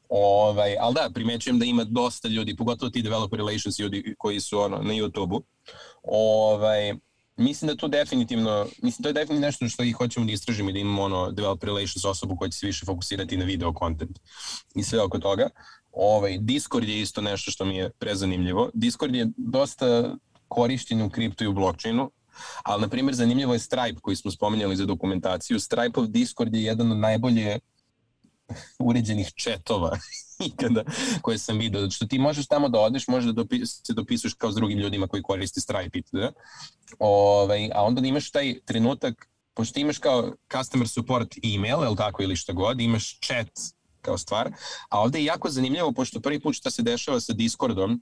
[0.10, 4.60] Ovaj, ali da, primećujem da ima dosta ljudi, pogotovo ti developer relations ljudi koji su
[4.60, 5.44] ono, na YouTube-u.
[6.04, 6.94] Ovaj,
[7.42, 10.74] mislim da to definitivno, mislim to je definitivno nešto što i hoćemo da istražimo i
[10.74, 14.20] da imamo ono developer relations osobu koja će se više fokusirati na video content
[14.76, 15.50] i sve oko toga.
[15.92, 18.70] Ovaj, Discord je isto nešto što mi je prezanimljivo.
[18.74, 20.16] Discord je dosta
[20.48, 22.12] korišćen u kriptu i u blockchainu,
[22.64, 25.60] ali na primjer zanimljivo je Stripe koji smo spominjali za dokumentaciju.
[25.60, 27.60] Stripe-ov Discord je jedan od najbolje
[28.80, 29.98] uređenih četova
[30.46, 30.84] ikada
[31.22, 31.90] koje sam vidio.
[31.90, 35.08] Što ti možeš tamo da odeš, možeš da dopis, se dopisuješ kao s drugim ljudima
[35.08, 36.18] koji koriste Stripe itd.
[37.00, 42.36] Ovaj, a onda imaš taj trenutak, pošto imaš kao customer support email, ili tako, ili
[42.36, 43.52] šta god, imaš chat
[44.02, 44.52] kao stvar,
[44.90, 48.02] a ovde je jako zanimljivo, pošto prvi put šta se dešava sa Discordom,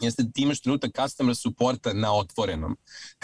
[0.00, 2.76] jeste da ti imaš trenutak customer supporta na otvorenom,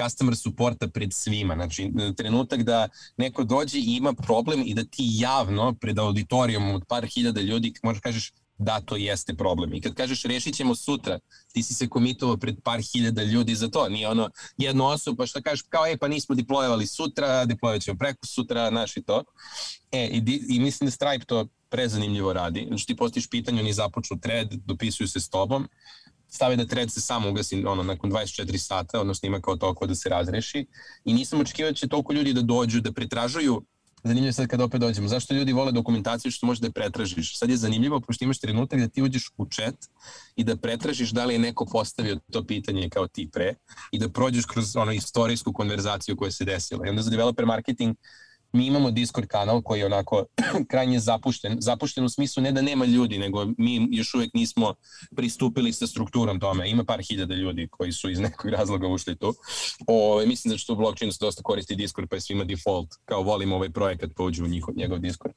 [0.02, 5.04] customer supporta pred svima, znači trenutak da neko dođe i ima problem i da ti
[5.08, 9.74] javno pred auditorijom od par hiljada ljudi možeš kažeš da to jeste problem.
[9.74, 11.18] I kad kažeš rešit ćemo sutra,
[11.52, 15.26] ti si se komitovao pred par hiljada ljudi za to, nije ono jednu osobu, pa
[15.26, 19.24] šta kažeš, kao e pa nismo diplojevali sutra, diplojovat ćemo preko sutra, naš i to.
[19.92, 22.64] E, i, i mislim da Stripe to prezanimljivo radi.
[22.68, 25.68] Znači ti postiš pitanje, oni započnu thread, dopisuju se s tobom,
[26.34, 29.94] stave da thread se samo ugasi ono, nakon 24 sata, odnosno ima kao toliko da
[29.94, 30.66] se razreši.
[31.04, 33.62] I nisam očekivao da će toliko ljudi da dođu, da pretražuju
[34.04, 35.08] Zanimljivo je sad kad opet dođemo.
[35.08, 37.38] Zašto ljudi vole dokumentaciju što možeš da je pretražiš?
[37.38, 39.74] Sad je zanimljivo pošto imaš trenutak da ti uđeš u chat
[40.36, 43.54] i da pretražiš da li je neko postavio to pitanje kao ti pre
[43.92, 46.86] i da prođeš kroz ono istorijsku konverzaciju koja se desila.
[46.86, 47.96] I onda za developer marketing
[48.54, 50.24] mi imamo Discord kanal koji je onako
[50.70, 51.56] krajnje zapušten.
[51.60, 54.74] Zapušten u smislu ne da nema ljudi, nego mi još uvek nismo
[55.16, 56.70] pristupili sa strukturom tome.
[56.70, 59.34] Ima par hiljada ljudi koji su iz nekog razloga ušli tu.
[59.86, 63.22] O, mislim da što u blockchainu se dosta koristi Discord, pa je svima default, kao
[63.22, 65.34] volimo ovaj projekat, pa uđu u njihov, njegov Discord.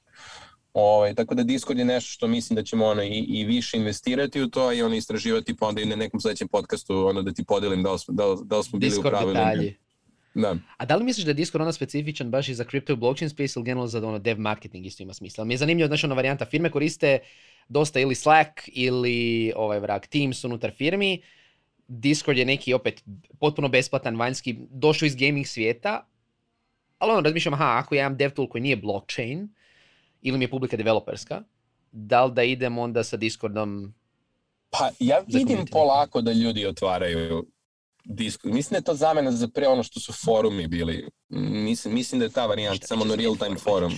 [0.73, 4.41] Ovaj, tako da Discord je nešto što mislim da ćemo ono, i, i više investirati
[4.41, 7.43] u to i ono istraživati pa onda i na nekom sledećem podcastu ono, da ti
[7.43, 9.33] podelim da li smo, da, da li smo bili Discord u pravilu.
[9.33, 9.86] Detalji.
[10.37, 10.55] Da.
[10.77, 13.53] A da li misliš da je Discord onda specifičan baš i za crypto blockchain space
[13.55, 15.45] ili generalno za ono dev marketing isto ima smisla?
[15.45, 17.19] Mi je zanimljivo, znači ona varijanta firme koriste
[17.69, 21.21] dosta ili Slack ili ovaj vrak Teams unutar firmi.
[21.87, 23.03] Discord je neki opet
[23.39, 26.07] potpuno besplatan vanjski, došao iz gaming svijeta,
[26.99, 29.49] ali ono razmišljam, aha, ako ja imam dev tool koji nije blockchain,
[30.21, 31.41] ili mi je publika developerska,
[31.91, 33.93] da li da idem onda sa Discordom
[34.69, 37.45] Pa ja vidim polako da ljudi otvaraju
[38.09, 38.53] Discord.
[38.53, 41.09] Mislim da je to zamena za pre ono što su forumi bili.
[41.29, 43.93] Mislim, mislim da je ta varijanta, samo na real time forum.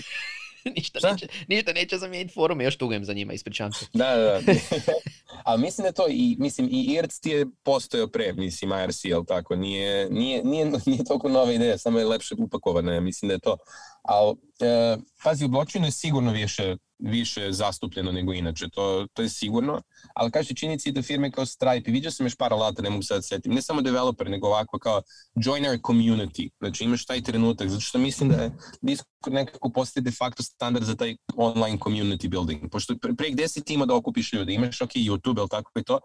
[0.75, 3.85] ništa, neće, ništa neće zamijeniti forume, još tugujem za njima, ispričavam se.
[3.93, 4.53] Da, da, da.
[5.45, 9.25] Ali mislim da to i, mislim, i IRC ti je postojao pre, mislim, IRC, jel
[9.25, 9.55] tako?
[9.55, 13.57] Nije, nije, nije, nije toliko nova ideja, samo je lepše upakovana, mislim da je to.
[14.03, 19.29] Ali, e, pazi, u blockchainu je sigurno više više zastupljeno nego inače, to, to je
[19.29, 19.81] sigurno,
[20.13, 23.03] ali kaže činjenici da firme kao Stripe, i vidio sam još par alata, ne mogu
[23.03, 25.01] sad da setim, ne samo developer, nego ovako kao
[25.35, 30.11] joiner community, znači imaš taj trenutak, zato što mislim da je Discord nekako postaje de
[30.11, 33.95] facto standard za taj online community building, pošto pre, pre gde si ti ima da
[33.95, 35.99] okupiš ljude, imaš ok YouTube, ali tako je to,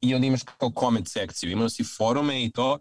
[0.00, 2.78] i onda imaš kao comment sekciju, imaš si forume i to,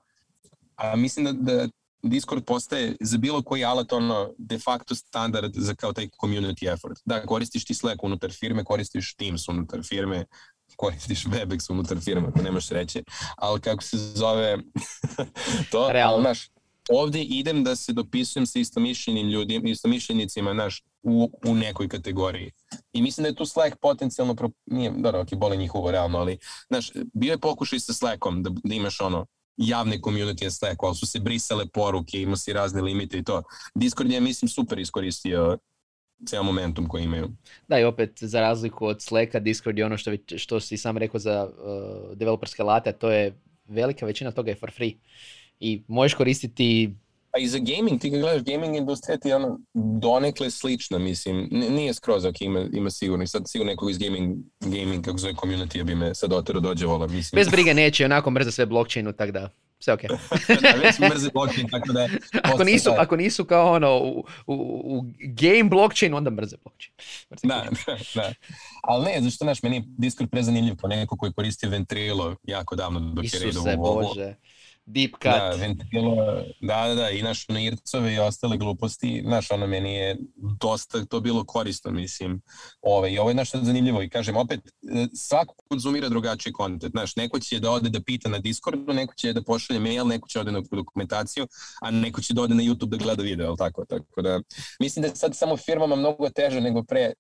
[0.75, 1.67] a mislim da, da
[2.09, 6.99] Discord postaje za bilo koji alat ono de facto standard za kao taj community effort.
[7.05, 10.25] Da, koristiš ti Slack unutar firme, koristiš Teams unutar firme,
[10.75, 13.03] koristiš Webex unutar firme, ako nemaš sreće,
[13.37, 14.57] ali kako se zove
[15.71, 16.23] to, Realno.
[16.23, 16.49] naš,
[16.89, 22.51] ovde idem da se dopisujem sa istomišljenim ljudima, istomišljenicima, naš, u, u nekoj kategoriji.
[22.93, 24.49] I mislim da je tu Slack potencijalno, pro...
[24.65, 26.37] nije, dobro, ok, boli njihovo realno, ali,
[26.67, 29.25] znaš, bio je pokušaj sa Slackom da, da imaš ono,
[29.57, 33.43] javne community Slack, ali su se brisale poruke, ima si razne limite i to.
[33.75, 35.57] Discord je, mislim, super iskoristio
[36.27, 37.29] ceo momentum koji imaju.
[37.67, 41.19] Da, i opet, za razliku od Slacka, Discord je ono što, što si sam rekao
[41.19, 44.93] za uh, developerske late, to je velika većina toga je for free.
[45.59, 46.95] I možeš koristiti
[47.35, 51.47] a i za gaming, ti ga gledaš, gaming industrija ti je ono donekle slična, mislim,
[51.51, 55.83] nije skroz ok, ima, ima sigurno, sad sigurno nekog iz gaming, gaming kako zove community
[55.83, 57.39] bi me sad otero dođe vola, mislim.
[57.39, 60.01] Bez brige neće, onako mrze sve blockchainu, tak da sve ok.
[60.61, 62.09] da, već mrze blockchain, tako da...
[62.53, 63.01] ako, nisu, da.
[63.01, 64.53] ako nisu kao ono u, u,
[64.97, 66.93] u game blockchain, onda mrze blockchain.
[67.31, 68.33] Mrze da, da, da.
[68.83, 72.99] Ali ne, zašto, znaš, meni je Discord prezanimljiv po neko koji koristi Ventrilo jako davno
[72.99, 74.35] dok Isuse, je Isuse, Bože
[74.85, 75.31] deep cut.
[75.31, 76.15] Da, ventilo,
[76.61, 80.17] da, da, da, i naš ono ircove i ostale gluposti, znaš, ono meni je
[80.61, 82.41] dosta to bilo korisno, mislim.
[82.81, 87.15] Ove, I ovo je nešto zanimljivo i kažem, opet, e, svako konzumira drugačiji kontent, znaš,
[87.15, 90.39] neko će da ode da pita na Discordu, neko će da pošalje mail, neko će
[90.39, 91.47] da ode na dokumentaciju,
[91.81, 94.41] a neko će da ode na YouTube da gleda video, tako, tako da,
[94.79, 97.13] mislim da je sad samo firmama mnogo teže nego pre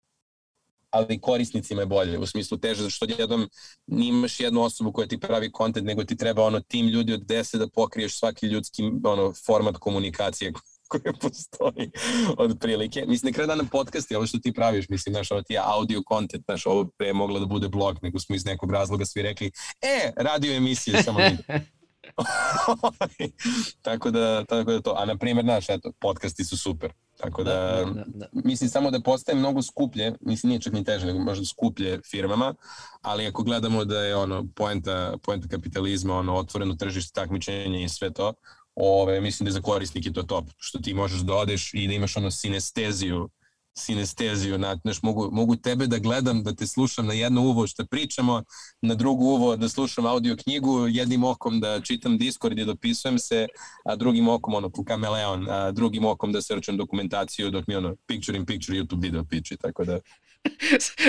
[0.95, 3.49] ali korisnicima je bolje, u smislu teže, zato što jednom
[3.87, 7.57] nimaš jednu osobu koja ti pravi kontent, nego ti treba ono tim ljudi od 10
[7.57, 10.53] da pokriješ svaki ljudski ono, format komunikacije
[10.89, 11.91] koje postoji
[12.37, 13.05] od prilike.
[13.07, 15.61] Mislim, ne kraju dana podcast je ovo što ti praviš, mislim, znaš, ovo ti je
[15.63, 19.05] audio content, znaš, ovo pre je moglo da bude blog, nego smo iz nekog razloga
[19.05, 21.59] svi rekli, e, radio emisije, samo video.
[23.81, 26.93] tako da, tako da to, a na primjer, znaš, eto, podcasti su super.
[27.17, 28.27] Tako da, da, da, da.
[28.31, 32.55] mislim samo da postaje mnogo skuplje, mislim nije čak ni teže, nego možda skuplje firmama,
[33.01, 38.13] ali ako gledamo da je ono poenta, poenta kapitalizma, ono otvoreno tržište takmičenje i sve
[38.13, 38.33] to,
[38.75, 41.93] ove, mislim da je za korisnike to top, što ti možeš da odeš i da
[41.93, 43.29] imaš ono sinesteziju
[43.77, 48.43] sinesteziju, znaš, mogu, mogu tebe da gledam, da te slušam na jedno uvo što pričamo,
[48.81, 53.47] na drugo uvo da slušam audio knjigu, jednim okom da čitam Discord i dopisujem se,
[53.85, 58.37] a drugim okom ono kameleon, a drugim okom da searcham dokumentaciju dok mi ono picture
[58.37, 59.99] in picture YouTube video piči, tako da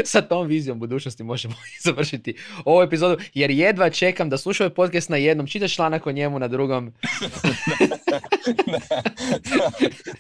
[0.05, 1.55] sa tom vizijom budućnosti možemo
[1.85, 6.13] završiti ovu epizodu, jer jedva čekam da slušam ovaj podcast na jednom, čitaš članak o
[6.13, 6.93] njemu na drugom.
[8.73, 8.79] da,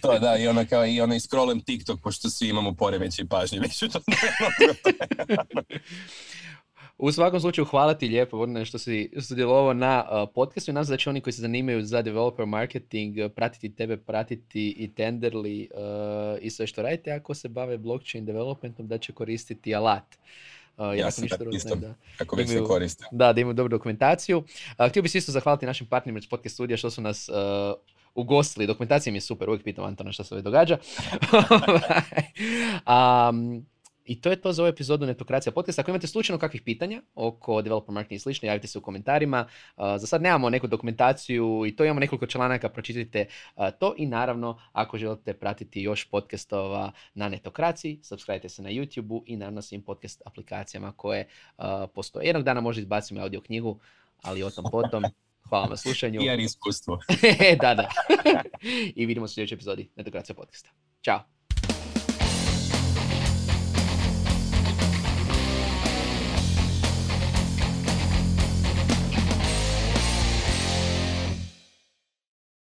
[0.02, 3.78] to da, i ono kao i ono scrollam TikTok, pošto svi imamo poremeće pažnje, već
[3.78, 4.00] to
[6.98, 10.84] U svakom slučaju hvala ti lijepo Vorne, što si sudjelovao na uh, podcastu i nadam
[10.84, 14.92] se da će oni koji se zanimaju za developer marketing uh, pratiti tebe, pratiti i
[14.96, 17.12] Tenderly uh, i sve što radite.
[17.12, 20.18] Ako se bave blockchain developmentom da će koristiti alat.
[20.76, 23.04] Uh, ja sam isto, da, kako već se koriste.
[23.10, 24.38] Da, da imaju dobru dokumentaciju.
[24.38, 27.34] Uh, htio bih se isto zahvaliti našim partnerima iz podcast studija što su nas uh,
[28.14, 28.66] ugostili.
[28.66, 30.78] Dokumentacija mi je super, uvijek pitam Antona što se ovdje događa.
[33.30, 33.66] um,
[34.06, 35.82] I to je to za ovu epizodu Netokracija podcasta.
[35.82, 39.46] Ako imate slučajno kakvih pitanja oko developer marketing i slično, javite se u komentarima.
[39.76, 43.26] Uh, za sad nemamo neku dokumentaciju i to imamo nekoliko članaka, pročitajte
[43.56, 49.22] uh, to i naravno ako želite pratiti još podcastova na Netokraciji, subscribe se na YouTube
[49.26, 51.28] i naravno svim podcast aplikacijama koje
[51.58, 52.26] uh, postoje.
[52.26, 53.80] Jednog dana možda izbacimo audio knjigu,
[54.22, 55.04] ali o tom potom.
[55.48, 56.20] Hvala na slušanju.
[56.22, 56.98] Jer iskustvo.
[57.62, 57.88] da, da.
[58.96, 60.70] I vidimo se u sljedećoj epizodi Netokracija podcasta.
[61.02, 61.35] Ćao.